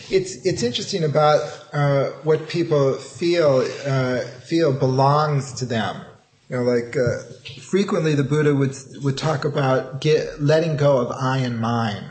[0.09, 1.41] it's it's interesting about
[1.73, 6.01] uh, what people feel uh, feel belongs to them.
[6.49, 7.19] You know, like uh,
[7.61, 12.03] frequently the Buddha would would talk about get, letting go of I and mine,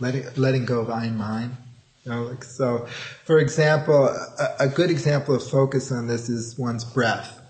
[0.00, 1.56] letting letting go of I and mine.
[2.04, 2.86] You know, like so.
[3.24, 7.40] For example, a, a good example of focus on this is one's breath.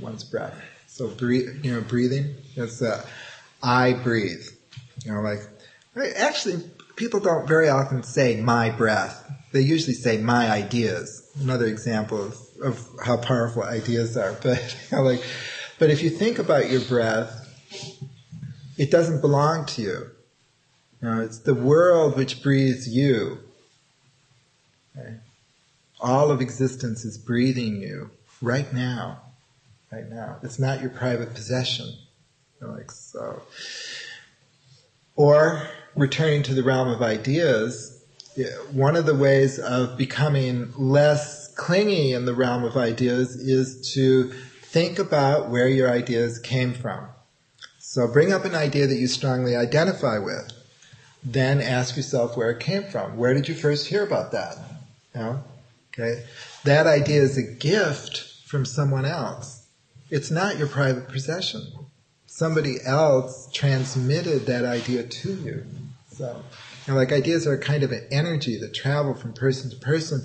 [0.00, 0.54] One's breath.
[0.86, 2.36] So breathe, you know, breathing.
[2.54, 3.04] It's uh,
[3.62, 4.46] I breathe.
[5.04, 5.40] You know, like
[5.96, 6.62] actually,
[6.96, 9.20] people don't very often say my breath.
[9.52, 11.30] They usually say my ideas.
[11.40, 14.32] Another example of, of how powerful ideas are.
[14.42, 15.22] But like,
[15.78, 17.40] but if you think about your breath,
[18.76, 20.10] it doesn't belong to you.
[21.00, 23.38] You know, it's the world which breathes you.
[26.00, 28.10] All of existence is breathing you
[28.42, 29.22] right now.
[29.90, 30.38] Right now.
[30.42, 31.86] It's not your private possession.
[32.60, 33.42] You know, like so.
[35.16, 35.62] Or
[35.96, 38.02] returning to the realm of ideas,
[38.72, 44.32] one of the ways of becoming less clingy in the realm of ideas is to
[44.62, 47.06] think about where your ideas came from.
[47.78, 50.50] So bring up an idea that you strongly identify with.
[51.22, 53.16] Then ask yourself where it came from.
[53.16, 54.56] Where did you first hear about that?
[55.14, 55.44] You know?
[55.92, 56.24] Okay?
[56.64, 59.66] That idea is a gift from someone else.
[60.10, 61.62] It's not your private possession.
[62.26, 65.64] Somebody else transmitted that idea to you.
[66.14, 66.42] So,
[66.86, 70.24] you know, like ideas are kind of an energy that travel from person to person.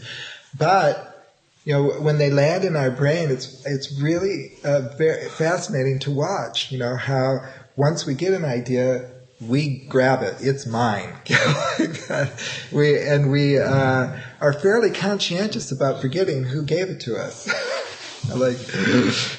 [0.58, 1.28] But,
[1.66, 6.12] you know, when they land in our brain, it's, it's really uh, very fascinating to
[6.12, 7.40] watch, you know, how
[7.76, 9.10] once we get an idea,
[9.42, 10.36] we grab it.
[10.42, 11.16] It's mine.
[12.72, 17.48] we and we uh, are fairly conscientious about forgetting who gave it to us.
[18.36, 18.58] like,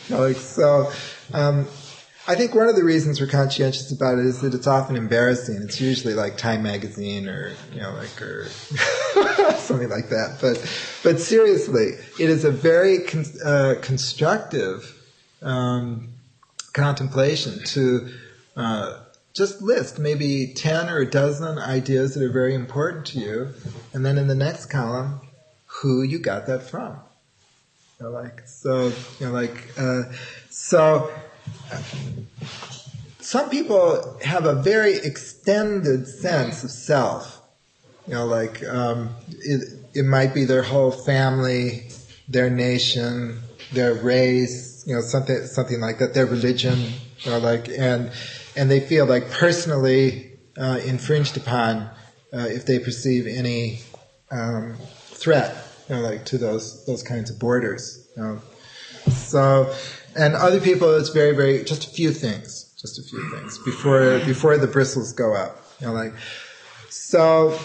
[0.09, 0.91] like so.
[1.35, 1.69] Um,
[2.31, 5.57] I think one of the reasons we're conscientious about it is that it's often embarrassing.
[5.63, 8.45] It's usually like Time Magazine or you know like or
[9.57, 10.39] something like that.
[10.41, 10.65] But
[11.03, 14.97] but seriously, it is a very con- uh, constructive
[15.43, 16.11] um,
[16.73, 18.09] contemplation to.
[18.57, 19.01] Uh,
[19.33, 23.49] just list maybe 10 or a dozen ideas that are very important to you,
[23.93, 25.21] and then in the next column,
[25.67, 26.99] who you got that from.
[27.99, 30.03] You know, like, so, you know, like, uh,
[30.51, 31.11] so,
[33.21, 37.41] some people have a very extended sense of self.
[38.07, 41.89] You know, like um, it, it might be their whole family,
[42.29, 43.41] their nation,
[43.73, 46.93] their race, you know, something something like that, their religion,
[47.27, 48.11] or like, and
[48.57, 51.89] and they feel like personally uh, infringed upon
[52.33, 53.81] uh, if they perceive any
[54.31, 54.77] um,
[55.07, 55.57] threat,
[55.89, 58.09] you know, like to those those kinds of borders.
[58.17, 58.41] You know.
[59.11, 59.75] So,
[60.17, 64.19] and other people, it's very very just a few things, just a few things before
[64.21, 65.63] before the bristles go up.
[65.81, 66.13] You know, like
[66.89, 67.59] so.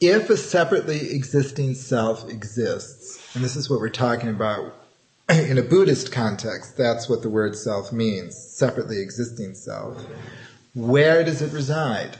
[0.00, 4.72] If a separately existing self exists, and this is what we're talking about
[5.28, 10.02] in a Buddhist context, that's what the word self means separately existing self.
[10.74, 12.18] Where does it reside?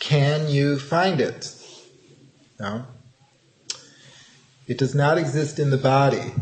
[0.00, 1.54] Can you find it?
[2.58, 2.86] No.
[4.66, 6.32] It does not exist in the body.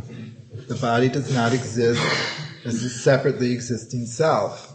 [0.69, 2.03] The body does not exist
[2.65, 4.75] as a separately existing self.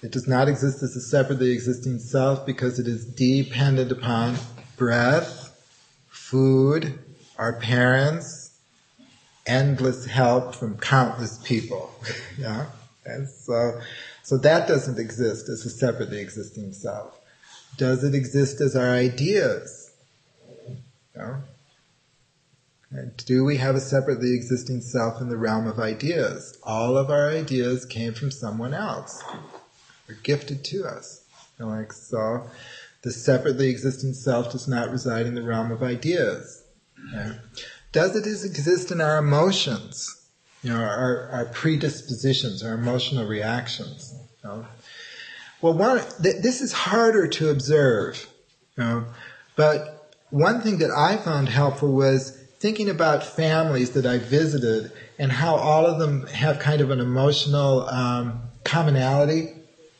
[0.00, 4.36] It does not exist as a separately existing self because it is dependent upon
[4.76, 5.58] breath,
[6.06, 7.00] food,
[7.36, 8.52] our parents,
[9.44, 11.90] endless help from countless people.
[12.38, 12.66] yeah?
[13.04, 13.80] And so,
[14.22, 17.18] so that doesn't exist as a separately existing self.
[17.76, 19.90] Does it exist as our ideas?
[21.16, 21.42] No.
[23.26, 26.56] Do we have a separately existing self in the realm of ideas?
[26.62, 29.22] All of our ideas came from someone else.
[30.06, 31.24] They're gifted to us.
[31.58, 32.48] And like so,
[33.02, 36.62] the separately existing self does not reside in the realm of ideas.
[37.92, 40.28] Does it exist in our emotions?
[40.62, 44.14] You know, our, our predispositions, our emotional reactions.
[44.42, 44.66] You know?
[45.60, 48.26] Well, one, th- this is harder to observe.
[48.76, 49.04] You know?
[49.56, 55.30] But one thing that I found helpful was thinking about families that I visited and
[55.30, 59.52] how all of them have kind of an emotional um, commonality.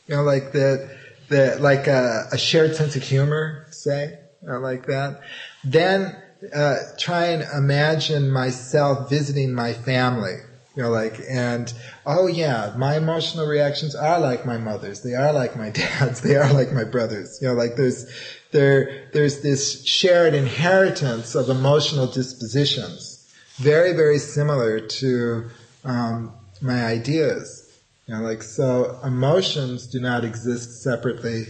[0.07, 0.89] You know, like that
[1.29, 5.21] the, like a, a, shared sense of humor, say, like that.
[5.63, 6.19] Then
[6.51, 10.37] uh, try and imagine myself visiting my family.
[10.75, 11.71] You know, like, and,
[12.03, 15.01] oh yeah, my emotional reactions are like my mother's.
[15.01, 16.21] They are like my dad's.
[16.21, 17.39] They are like my brother's.
[17.43, 18.07] You know, like there's,
[18.55, 23.29] there, there's this shared inheritance of emotional dispositions.
[23.57, 25.49] Very, very similar to,
[25.83, 26.31] um,
[26.61, 27.69] my ideas.
[28.07, 31.47] You know, like, so emotions do not exist separately,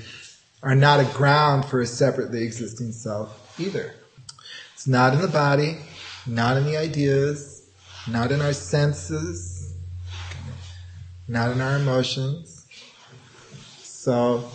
[0.64, 3.94] are not a ground for a separately existing self either.
[4.74, 5.78] It's not in the body,
[6.26, 7.70] not in the ideas,
[8.08, 9.76] not in our senses,
[11.28, 12.66] not in our emotions.
[13.84, 14.50] So,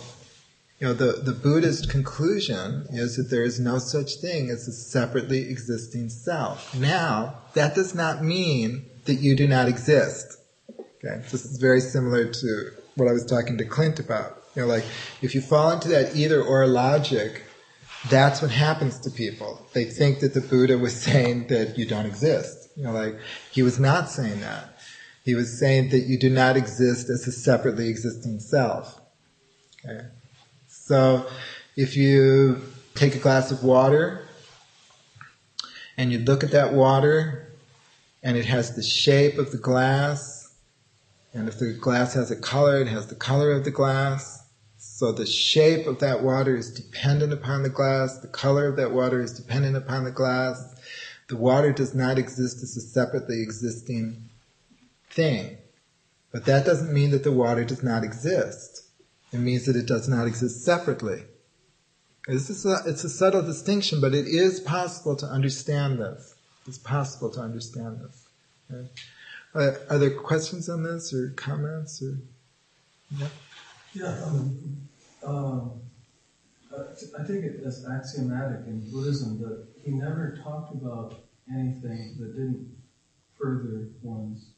[0.81, 4.71] you know, the, the Buddhist conclusion is that there is no such thing as a
[4.71, 6.75] separately existing self.
[6.75, 10.39] Now, that does not mean that you do not exist.
[10.71, 14.41] Okay, this is very similar to what I was talking to Clint about.
[14.55, 14.83] You know, like
[15.21, 17.43] if you fall into that either or logic,
[18.09, 19.63] that's what happens to people.
[19.73, 22.71] They think that the Buddha was saying that you don't exist.
[22.75, 23.19] You know, like
[23.51, 24.79] he was not saying that.
[25.23, 28.99] He was saying that you do not exist as a separately existing self.
[29.85, 30.07] Okay.
[30.91, 31.25] So
[31.77, 32.63] if you
[32.95, 34.27] take a glass of water
[35.95, 37.49] and you look at that water
[38.21, 40.53] and it has the shape of the glass
[41.33, 44.43] and if the glass has a color, it has the color of the glass.
[44.75, 48.17] So the shape of that water is dependent upon the glass.
[48.17, 50.75] The color of that water is dependent upon the glass.
[51.29, 54.29] The water does not exist as a separately existing
[55.09, 55.55] thing.
[56.33, 58.80] But that doesn't mean that the water does not exist.
[59.31, 61.23] It means that it does not exist separately.
[62.27, 66.35] This is a, it's a subtle distinction, but it is possible to understand this.
[66.67, 68.27] It's possible to understand this.
[68.71, 68.89] Okay?
[69.53, 72.17] Uh, are there questions on this or comments or?
[73.17, 73.27] Yeah.
[73.93, 74.23] Yeah.
[74.23, 74.87] Um,
[75.23, 75.71] um,
[76.73, 82.75] I think it is axiomatic in Buddhism that he never talked about anything that didn't
[83.37, 84.51] further one's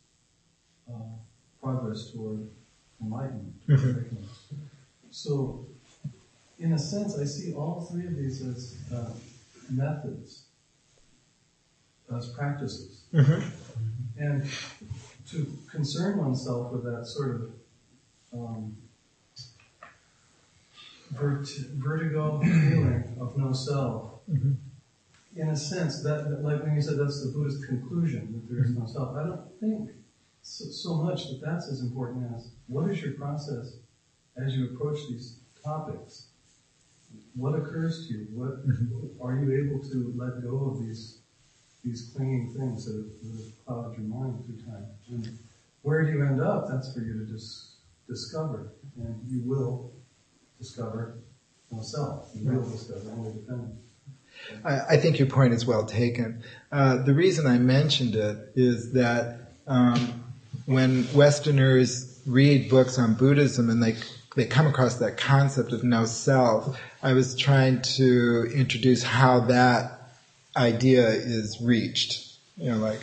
[0.87, 1.15] uh,
[1.61, 2.49] progress toward
[3.03, 3.67] enlightenment.
[3.67, 4.15] Mm-hmm.
[5.11, 5.65] So,
[6.59, 9.11] in a sense, I see all three of these as uh,
[9.69, 10.43] methods,
[12.15, 13.03] as practices.
[13.13, 13.47] Mm-hmm.
[14.17, 14.49] And
[15.29, 17.51] to concern oneself with that sort of
[18.33, 18.77] um,
[21.11, 24.53] vert- vertigo feeling of no self, mm-hmm.
[25.35, 28.75] in a sense, that, like when you said that's the Buddhist conclusion that there is
[28.75, 29.89] no self, I don't think
[30.43, 33.77] so, so much that that's as important as what is your process
[34.37, 36.27] as you approach these topics?
[37.35, 38.27] What occurs to you?
[38.33, 39.21] What mm-hmm.
[39.21, 41.19] are you able to let go of these
[41.83, 44.85] these clinging things that have, that have clouded your mind through time.
[45.09, 45.37] And
[45.81, 46.67] where do you end up?
[46.69, 47.71] That's for you to just
[48.07, 48.73] discover.
[48.97, 49.91] And you will
[50.57, 51.19] discover
[51.71, 52.29] yourself.
[52.31, 52.33] self.
[52.33, 53.75] The real discovery, only dependent.
[54.63, 56.43] I, I think your point is well taken.
[56.71, 60.22] Uh, the reason I mentioned it is that um,
[60.65, 63.95] when Westerners read books on Buddhism and they
[64.35, 70.09] they come across that concept of no self, I was trying to introduce how that
[70.57, 72.31] idea is reached.
[72.57, 72.99] You know, like,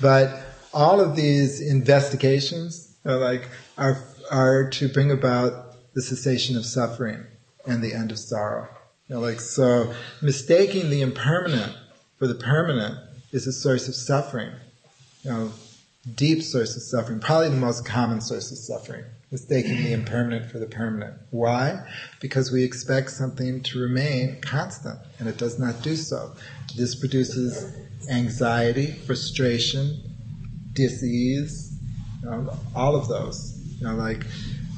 [0.00, 0.40] but
[0.72, 3.98] all of these investigations are like are
[4.30, 7.24] are to bring about the cessation of suffering
[7.66, 8.68] and the end of sorrow.
[9.08, 9.92] You know, like so,
[10.22, 11.76] mistaking the impermanent
[12.18, 12.98] for the permanent
[13.32, 14.52] is a source of suffering.
[15.24, 15.52] You know,
[16.14, 20.58] deep source of suffering, probably the most common source of suffering, mistaking the impermanent for
[20.58, 21.14] the permanent.
[21.30, 21.86] Why?
[22.20, 26.32] Because we expect something to remain constant, and it does not do so.
[26.74, 27.76] This produces
[28.08, 30.00] anxiety, frustration,
[30.72, 31.78] disease,
[32.22, 33.58] you know, all of those.
[33.78, 34.24] You know, like,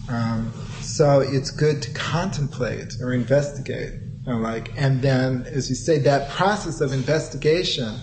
[0.09, 3.95] um, so it's good to contemplate or investigate.
[4.27, 7.97] You know, like, and then, as you say, that process of investigation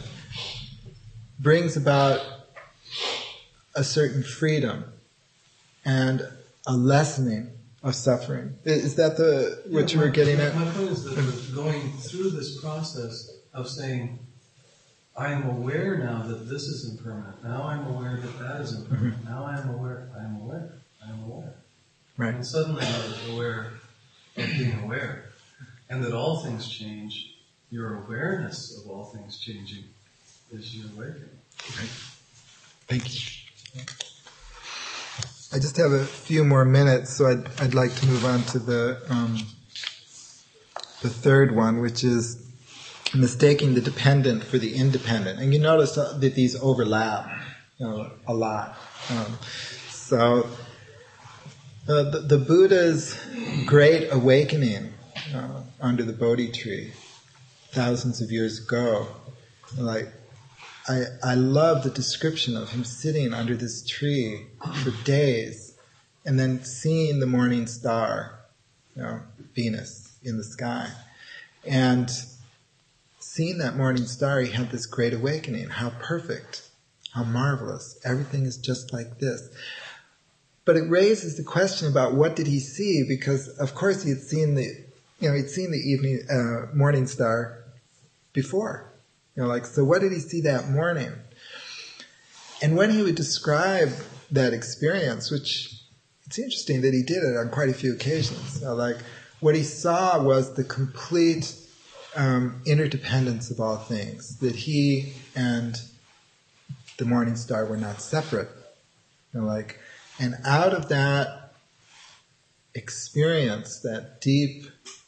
[1.39, 2.21] brings about
[3.79, 4.83] a certain freedom
[5.85, 6.21] and
[6.67, 7.49] a lessening
[7.81, 8.55] of suffering.
[8.65, 10.53] Is that the what Yeah, you were my- getting at?
[10.53, 14.19] My point is that going through this process of saying,
[15.15, 17.41] I am aware now that this is impermanent.
[17.41, 19.15] Now I'm aware that that is impermanent.
[19.23, 19.29] Mm-hmm.
[19.33, 20.09] Now I am aware.
[20.19, 20.73] I am aware.
[21.05, 21.53] I am aware.
[22.17, 22.35] Right.
[22.35, 22.85] And suddenly
[23.27, 23.67] you're aware
[24.35, 25.23] of being aware,
[25.89, 27.33] and that all things change.
[27.71, 29.85] Your awareness of all things changing
[30.51, 31.29] is your awakening.
[31.77, 31.89] Right.
[32.87, 33.38] Thank you.
[35.51, 38.59] I just have a few more minutes, so I'd, I'd like to move on to
[38.59, 39.37] the um,
[41.01, 42.45] the third one, which is
[43.15, 45.39] mistaking the dependent for the independent.
[45.39, 47.29] And you notice that these overlap,
[47.77, 48.77] you know, a lot.
[49.09, 49.39] Um,
[49.89, 50.47] so
[51.87, 53.19] uh, the, the Buddha's
[53.65, 54.93] great awakening
[55.33, 56.93] uh, under the Bodhi tree
[57.71, 59.07] thousands of years ago,
[59.77, 60.11] like
[60.89, 64.47] I, I love the description of him sitting under this tree
[64.83, 65.77] for days
[66.25, 68.39] and then seeing the morning star,
[68.95, 69.21] you know,
[69.53, 70.89] Venus in the sky.
[71.63, 72.09] And
[73.19, 75.69] seeing that morning star, he had this great awakening.
[75.69, 76.67] How perfect,
[77.13, 77.99] how marvelous.
[78.03, 79.47] Everything is just like this.
[80.65, 83.03] But it raises the question about what did he see?
[83.07, 84.85] Because of course he had seen the,
[85.19, 87.63] you know, he'd seen the evening, uh, morning star
[88.33, 88.88] before.
[89.39, 91.13] You know, like, so what did he see that morning?
[92.61, 93.89] And when he would describe
[94.31, 95.81] that experience, which
[96.25, 98.97] it's interesting that he did it on quite a few occasions, like,
[99.39, 101.55] what he saw was the complete
[102.17, 105.77] um, interdependence of all things, that he and
[106.97, 108.49] the morning star were not separate.
[109.33, 109.79] You know, like,
[110.19, 111.53] and out of that
[112.75, 114.65] experience, that deep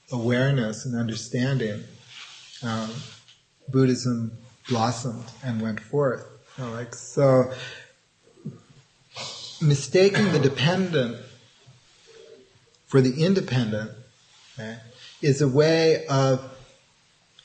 [0.09, 1.83] awareness and understanding,
[2.63, 2.89] um,
[3.71, 6.27] Buddhism blossomed and went forth.
[6.57, 7.51] You know, like so,
[9.61, 11.17] mistaking the dependent
[12.87, 13.91] for the independent
[14.59, 14.77] okay,
[15.21, 16.43] is a way of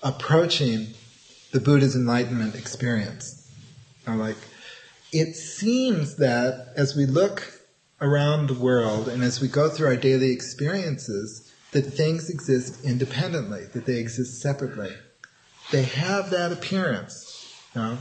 [0.02, 0.88] approaching
[1.52, 3.50] the Buddha's enlightenment experience.
[4.06, 4.36] You know, like
[5.12, 7.62] it seems that as we look
[8.00, 13.66] around the world and as we go through our daily experiences, that things exist independently,
[13.72, 14.92] that they exist separately
[15.72, 17.52] they have that appearance.
[17.74, 17.98] You know?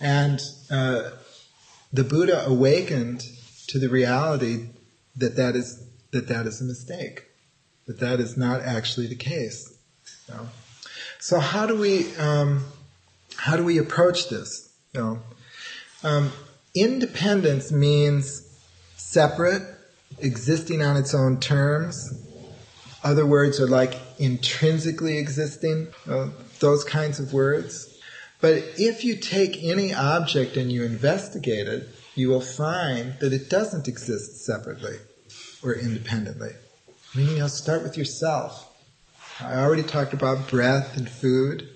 [0.00, 1.10] And uh,
[1.92, 3.24] the Buddha awakened
[3.68, 4.68] to the reality
[5.16, 5.82] that that is
[6.12, 7.24] that that is a mistake,
[7.86, 9.76] that that is not actually the case.
[10.28, 10.48] You know?
[11.18, 12.64] So how do we um,
[13.36, 14.72] how do we approach this?
[14.94, 15.18] You know?
[16.04, 16.32] um,
[16.74, 18.42] independence means
[18.96, 19.62] separate,
[20.18, 22.22] existing on its own terms.
[23.02, 25.88] Other words are like intrinsically existing.
[26.08, 26.28] Uh,
[26.60, 27.98] those kinds of words.
[28.40, 33.50] But if you take any object and you investigate it, you will find that it
[33.50, 34.96] doesn't exist separately
[35.62, 36.50] or independently.
[37.14, 38.72] I mean, you know, start with yourself.
[39.40, 41.68] I already talked about breath and food.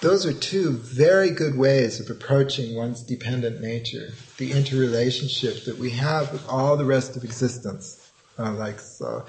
[0.00, 5.90] Those are two very good ways of approaching one's dependent nature, the interrelationship that we
[5.90, 8.10] have with all the rest of existence.
[8.38, 9.24] Uh, like so,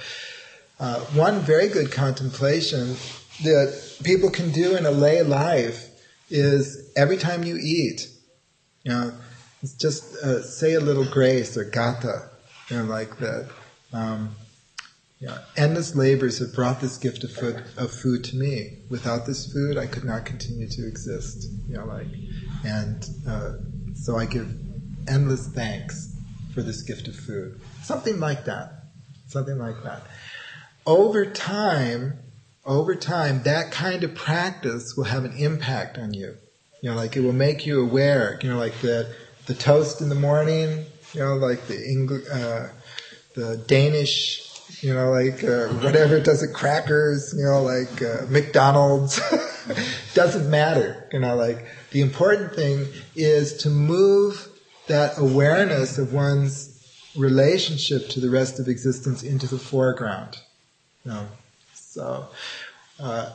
[0.79, 2.95] uh, one very good contemplation
[3.43, 5.89] that people can do in a lay life
[6.29, 8.07] is every time you eat,
[8.83, 9.13] you know,
[9.79, 12.29] just uh, say a little grace or gatha,
[12.69, 13.49] you know, like that.
[13.93, 14.35] Um,
[15.19, 18.77] you know, endless labors have brought this gift of food, of food to me.
[18.89, 21.49] Without this food, I could not continue to exist.
[21.67, 22.07] You know, like,
[22.63, 23.53] and uh,
[23.95, 24.53] so I give
[25.07, 26.13] endless thanks
[26.53, 27.59] for this gift of food.
[27.81, 28.69] Something like that.
[29.27, 30.03] Something like that.
[30.85, 32.19] Over time,
[32.67, 36.35] over time, that kind of practice will have an impact on you.
[36.81, 38.39] You know, like it will make you aware.
[38.43, 39.11] You know, like the
[39.47, 40.85] the toast in the morning.
[41.13, 42.69] You know, like the English, uh,
[43.33, 44.43] the Danish.
[44.81, 47.33] You know, like uh, whatever it does it, crackers.
[47.35, 49.19] You know, like uh, McDonald's.
[50.13, 51.07] Doesn't matter.
[51.11, 54.47] You know, like the important thing is to move
[54.87, 56.73] that awareness of one's
[57.17, 60.37] relationship to the rest of existence into the foreground.
[61.03, 61.27] You know,
[61.97, 62.27] so,
[62.99, 63.31] uh,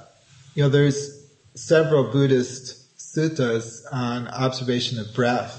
[0.54, 5.58] you know, there's several Buddhist suttas on observation of breath.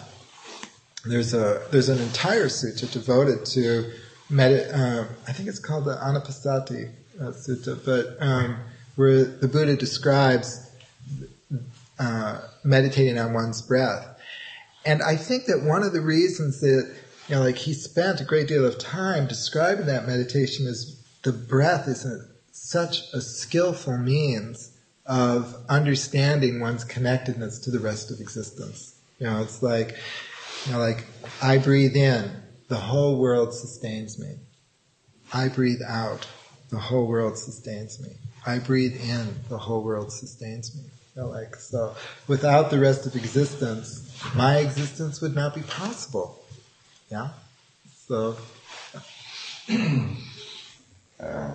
[1.06, 3.92] There's a there's an entire sutta devoted to
[4.32, 4.74] medit.
[4.74, 8.56] Uh, I think it's called the Anapanasati uh, Sutta, but um,
[8.96, 10.72] where the Buddha describes
[12.00, 14.08] uh, meditating on one's breath.
[14.86, 16.96] And I think that one of the reasons that
[17.28, 21.34] you know, like he spent a great deal of time describing that meditation is the
[21.34, 22.33] breath is a,
[22.74, 24.72] such a skillful means
[25.06, 28.96] of understanding one's connectedness to the rest of existence.
[29.20, 29.96] You know, it's like,
[30.66, 31.06] you know, like
[31.40, 32.32] I breathe in,
[32.70, 34.40] the whole world sustains me.
[35.32, 36.28] I breathe out,
[36.72, 38.14] the whole world sustains me.
[38.44, 40.86] I breathe in, the whole world sustains me.
[41.16, 41.94] You know, like so,
[42.28, 46.40] without the rest of existence, my existence would not be possible.
[47.12, 47.30] Yeah.
[48.08, 48.36] So.
[51.20, 51.54] uh,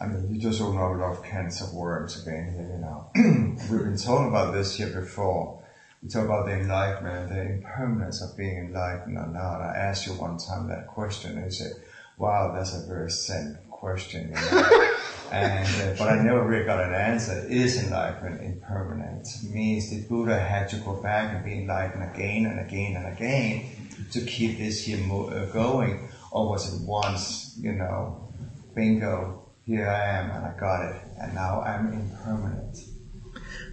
[0.00, 2.78] I mean, you just open up a lot of cans of worms again here, you
[2.78, 3.06] know.
[3.70, 5.58] We've been talking about this here before.
[6.02, 9.60] We talk about the enlightenment, the impermanence of being enlightened or not.
[9.60, 11.72] I asked you one time that question, and you said,
[12.16, 14.62] wow, that's a very Zen question, you know.
[15.32, 17.44] and, uh, but I never really got an answer.
[17.48, 19.26] Is enlightenment impermanent?
[19.42, 23.06] It means the Buddha had to go back and be enlightened again and again and
[23.06, 23.64] again
[24.12, 25.98] to keep this here mo- uh, going?
[26.30, 28.14] Or was it once, you know,
[28.76, 32.78] bingo, here I am and I got it, and now I'm impermanent.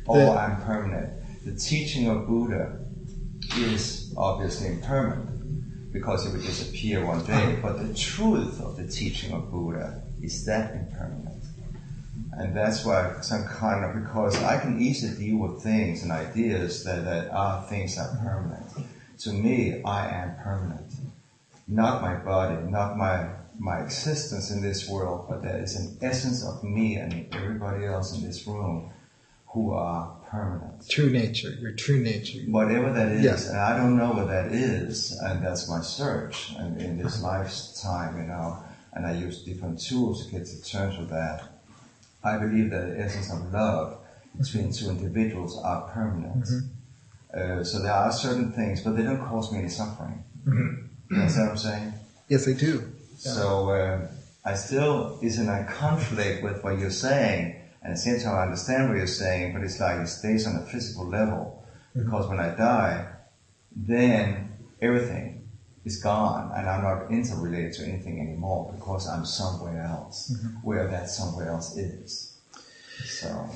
[0.05, 1.09] Or the, oh, I'm permanent.
[1.45, 2.79] The teaching of Buddha
[3.55, 7.61] is obviously impermanent because it would disappear one day, uh-huh.
[7.61, 11.43] but the truth of the teaching of Buddha is that impermanent.
[12.33, 16.83] And that's why some kind of, because I can easily deal with things and ideas
[16.83, 18.89] that, that are things that are permanent.
[19.19, 20.91] To me, I am permanent.
[21.69, 23.29] Not my body, not my,
[23.59, 28.15] my existence in this world, but there is an essence of me and everybody else
[28.15, 28.91] in this room
[29.47, 30.87] who are permanent.
[30.89, 32.39] True nature, your true nature.
[32.47, 33.49] Whatever that is, yes.
[33.49, 38.17] and I don't know what that is, and that's my search and in this lifetime,
[38.17, 41.61] you know, and I use different tools to get to terms with that.
[42.23, 43.99] I believe that the essence of love
[44.37, 46.43] between two individuals are permanent.
[46.43, 47.59] Mm-hmm.
[47.59, 50.23] Uh, so there are certain things, but they don't cause me any suffering.
[50.45, 51.13] Mm-hmm.
[51.13, 51.93] You understand what I'm saying?
[52.27, 52.91] Yes, they do.
[53.25, 53.31] Yeah.
[53.31, 54.07] So uh,
[54.45, 58.35] I still is in a conflict with what you're saying, and at the same time
[58.35, 61.65] I understand what you're saying, but it's like it stays on a physical level.
[61.95, 62.05] Mm-hmm.
[62.05, 63.07] Because when I die,
[63.75, 65.49] then everything
[65.85, 70.57] is gone, and I'm not interrelated to anything anymore because I'm somewhere else, mm-hmm.
[70.67, 72.37] where that somewhere else is.
[73.05, 73.49] So.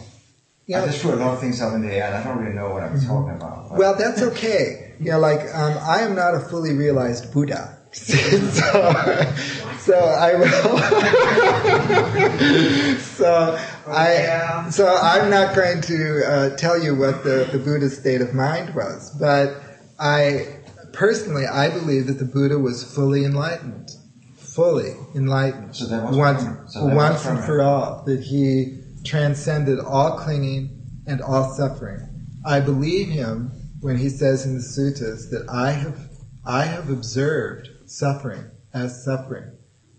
[0.66, 0.84] Yeah.
[0.84, 2.54] I just put a lot of things up in the air, and I don't really
[2.54, 3.08] know what I'm mm-hmm.
[3.08, 3.72] talking about.
[3.72, 4.94] Well, that's okay.
[5.00, 9.34] You know, like um, I am not a fully realized Buddha, so,
[9.80, 10.78] so I will.
[13.00, 18.22] so I so I'm not going to uh, tell you what the, the Buddha's state
[18.22, 19.60] of mind was, but
[20.00, 20.60] I
[20.94, 23.90] personally I believe that the Buddha was fully enlightened,
[24.38, 25.76] fully enlightened.
[25.76, 28.04] So once, so that once and for all.
[28.06, 30.70] That he transcended all clinging
[31.08, 32.08] and all suffering.
[32.46, 35.98] I believe him when he says in the suttas that I have,
[36.46, 39.52] I have observed suffering as suffering.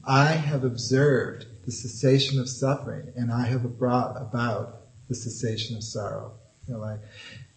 [0.05, 5.84] I have observed the cessation of suffering and I have brought about the cessation of
[5.84, 6.32] sorrow.
[6.66, 7.01] You know, like,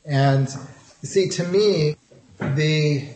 [0.06, 0.48] and
[1.02, 1.96] you see, to me,
[2.40, 3.08] the,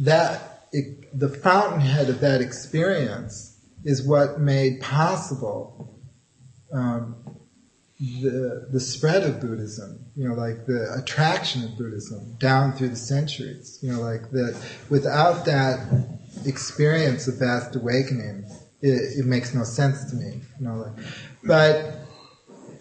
[0.00, 5.98] that, it, the fountainhead of that experience is what made possible
[6.72, 7.16] um,
[8.00, 12.96] the the spread of Buddhism, you know, like the attraction of Buddhism down through the
[12.96, 14.56] centuries, you know, like that.
[14.88, 16.06] Without that
[16.46, 18.46] experience of vast awakening,
[18.80, 20.76] it, it makes no sense to me, you know.
[20.76, 21.04] Like,
[21.44, 21.92] but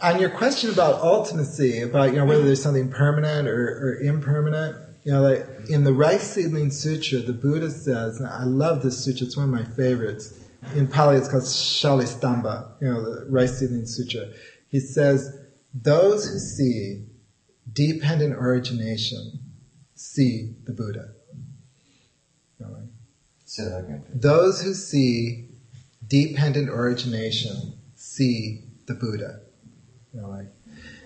[0.01, 4.77] on your question about ultimacy, about you know whether there's something permanent or, or impermanent,
[5.03, 9.27] you know, like in the Rice Seedling Sutra, the Buddha says, I love this sutra;
[9.27, 10.39] it's one of my favorites
[10.75, 14.29] in Pali it's called Shalistamba, you know, the rice seedling sutra.
[14.69, 15.37] He says,
[15.73, 17.05] those who see
[17.71, 19.39] dependent origination
[19.95, 21.09] see the Buddha.
[23.45, 24.03] Say that again.
[24.13, 25.47] Those who see
[26.07, 29.39] dependent origination see the Buddha.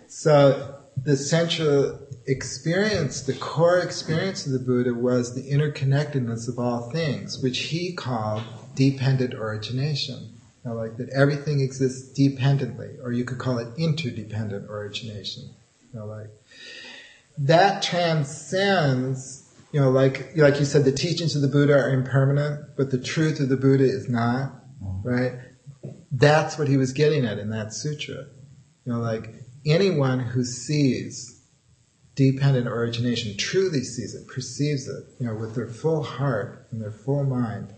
[0.08, 6.90] So the central experience, the core experience of the Buddha was the interconnectedness of all
[6.92, 8.44] things, which he called
[8.76, 10.33] dependent origination.
[10.66, 15.50] Know, like that everything exists dependently, or you could call it interdependent origination.
[15.94, 16.30] You like
[17.38, 19.44] that transcends
[19.74, 23.00] you know, like like you said, the teachings of the Buddha are impermanent, but the
[23.00, 24.54] truth of the Buddha is not,
[25.04, 25.34] right?
[26.12, 28.28] That's what he was getting at in that sutra.
[28.86, 29.34] You know, like
[29.66, 31.42] anyone who sees
[32.14, 36.92] dependent origination truly sees it, perceives it, you know, with their full heart and their
[36.92, 37.74] full mind,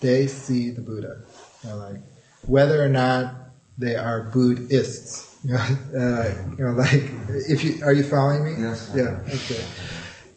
[0.00, 1.22] they see the Buddha.
[1.62, 2.00] You know, like
[2.46, 3.34] whether or not
[3.78, 5.36] they are Buddhists.
[5.44, 8.62] You know, uh, you know, like if you are you following me?
[8.62, 8.90] Yes.
[8.94, 9.20] Yeah.
[9.28, 9.64] Okay.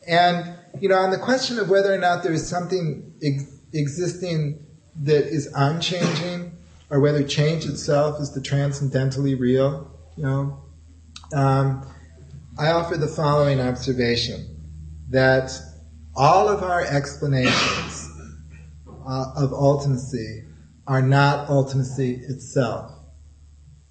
[0.07, 4.65] And you know, on the question of whether or not there is something ex- existing
[5.03, 6.51] that is unchanging,
[6.89, 10.59] or whether change itself is the transcendentally real, you know,
[11.33, 11.87] um,
[12.57, 14.45] I offer the following observation
[15.09, 15.51] that
[16.15, 18.09] all of our explanations
[19.07, 20.48] uh, of ultimacy
[20.89, 22.91] are not ultimacy itself.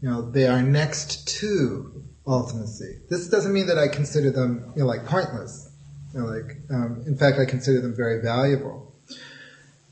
[0.02, 3.08] You know, they are next to ultimacy.
[3.08, 5.70] This doesn't mean that I consider them, you know, like pointless.
[6.12, 8.92] You know, like, um, in fact, I consider them very valuable.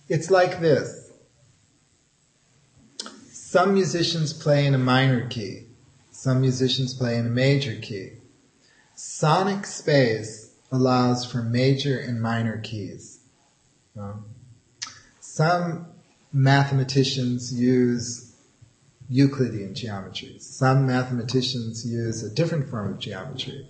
[0.08, 1.12] It's like this.
[3.30, 5.66] Some musicians play in a minor key.
[6.10, 8.14] Some musicians play in a major key.
[8.96, 13.20] Sonic space allows for major and minor keys.
[13.96, 14.24] Um,
[15.20, 15.86] some
[16.32, 18.34] mathematicians use
[19.08, 20.42] Euclidean geometries.
[20.42, 23.68] Some mathematicians use a different form of geometry.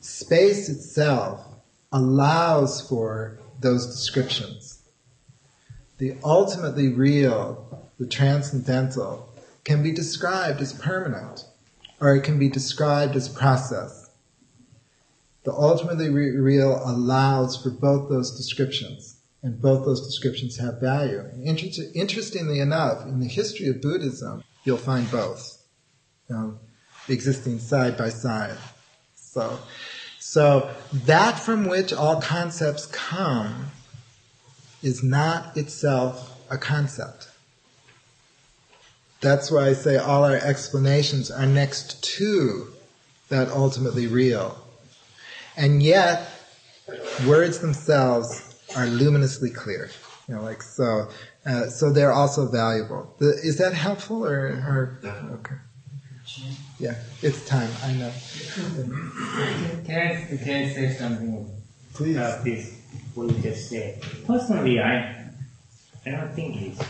[0.00, 1.46] Space itself
[1.92, 4.78] allows for those descriptions.
[5.98, 9.28] The ultimately real, the transcendental,
[9.64, 11.44] can be described as permanent,
[12.00, 14.08] or it can be described as process.
[15.44, 19.09] The ultimately re- real allows for both those descriptions,
[19.42, 21.24] and both those descriptions have value.
[21.42, 25.60] Inter- interestingly enough, in the history of Buddhism, you'll find both
[26.30, 26.58] know,
[27.08, 28.56] existing side by side.
[29.14, 29.58] So,
[30.18, 33.66] so that from which all concepts come
[34.82, 37.28] is not itself a concept.
[39.20, 42.68] That's why I say all our explanations are next to
[43.28, 44.58] that ultimately real.
[45.56, 46.26] And yet,
[47.26, 49.90] words themselves are luminously clear.
[50.28, 51.08] You know, like so.
[51.44, 53.14] Uh, so they're also valuable.
[53.18, 55.00] The, is that helpful or, or
[55.40, 55.56] okay?
[56.78, 57.70] Yeah, it's time.
[57.82, 58.12] I know.
[59.84, 61.50] Can I, can I say something
[61.94, 62.16] Please.
[62.16, 62.80] about this,
[63.14, 64.02] what you just said?
[64.26, 65.26] Personally, I,
[66.06, 66.82] I don't think it's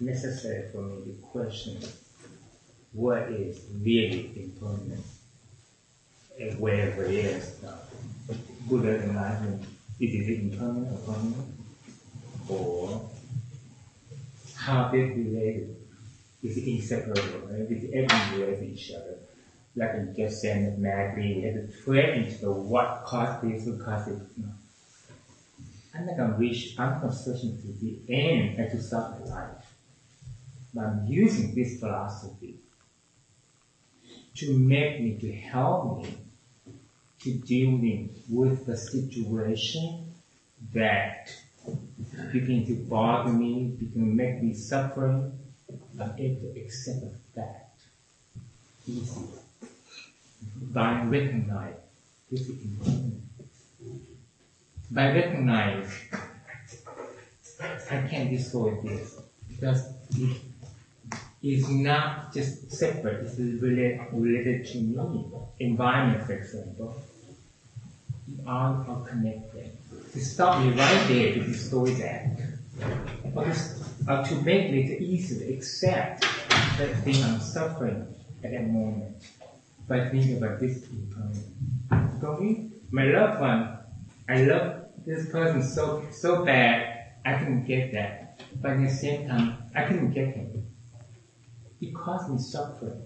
[0.00, 1.78] necessary for me to question
[2.92, 5.04] what is really impermanent,
[6.38, 7.62] and wherever it is.
[7.62, 7.74] Now,
[8.68, 9.68] Buddha enlightenment, is
[10.00, 11.54] it impermanent or permanent?
[12.48, 13.10] Or
[14.92, 15.76] they related?
[16.42, 17.48] Is inseparable?
[17.48, 17.70] Right?
[17.70, 19.16] Is everything related to each other?
[19.76, 23.82] Like you just said mathematically, you have to thread into the what caused this, who
[23.82, 24.18] caused it.
[24.36, 24.48] No.
[25.94, 29.74] I'm not gonna reach, I'm not searching to the end and to start my life.
[30.72, 32.58] But I'm using this philosophy
[34.36, 36.16] to make me, to help me
[37.24, 40.12] to dealing with the situation
[40.74, 41.34] that
[42.32, 45.32] begin to bother me, begin to make me suffering.
[45.98, 47.80] I'm able to accept the fact
[50.70, 51.76] by recognize
[52.30, 53.22] this is impermanent.
[54.90, 55.90] By recognize
[57.90, 59.18] I can't destroy this
[59.48, 59.86] because
[60.20, 60.36] it
[61.42, 65.24] is not just separate, it's related, related to me.
[65.58, 66.94] Environment, for example,
[68.46, 69.76] all are connected.
[70.12, 72.38] To stop me right there to destroy that,
[73.34, 73.52] or to,
[74.08, 76.22] or to make it easy accept
[76.78, 78.06] that thing I'm suffering
[78.42, 79.16] at that moment
[79.88, 82.20] by thinking about this impermanent.
[82.20, 83.78] For me, my loved one,
[84.28, 88.40] I love this person so so bad, I couldn't get that.
[88.60, 90.66] But at the same time, I couldn't get him.
[91.80, 93.02] It caused me suffering.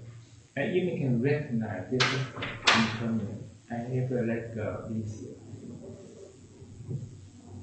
[0.56, 2.20] I even can recognize this is
[2.76, 3.47] impermanent.
[3.70, 5.34] I never let go easier.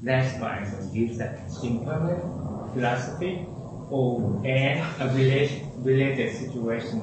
[0.04, 2.22] That's why I use that impermanent
[2.74, 3.48] philosophy
[3.90, 7.02] or and a relation, related situation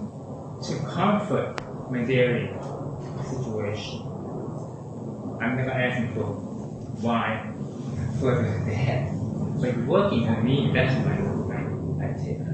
[0.63, 1.57] to comfort
[1.91, 2.51] my daily
[3.29, 4.03] situation.
[5.41, 6.27] I'm never asking for
[7.03, 7.53] why
[8.21, 9.11] than that.
[9.61, 12.07] But working on me, that's my, my, my.
[12.07, 12.53] Thank you.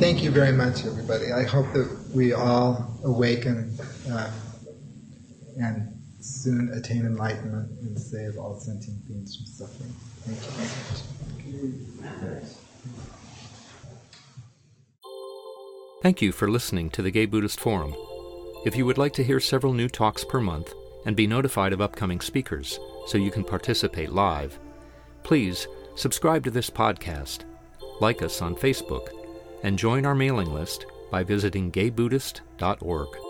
[0.00, 1.30] Thank you very much, everybody.
[1.30, 3.76] I hope that we all awaken
[4.10, 4.30] uh,
[5.60, 9.92] and soon attain enlightenment and save all sentient beings from suffering.
[10.24, 10.40] Thank
[11.46, 11.74] you
[12.08, 12.56] very much.
[16.02, 17.94] Thank you for listening to the Gay Buddhist Forum.
[18.64, 20.72] If you would like to hear several new talks per month
[21.04, 24.58] and be notified of upcoming speakers so you can participate live,
[25.24, 27.40] please subscribe to this podcast,
[28.00, 29.19] like us on Facebook,
[29.62, 33.29] and join our mailing list by visiting gaybuddhist.org.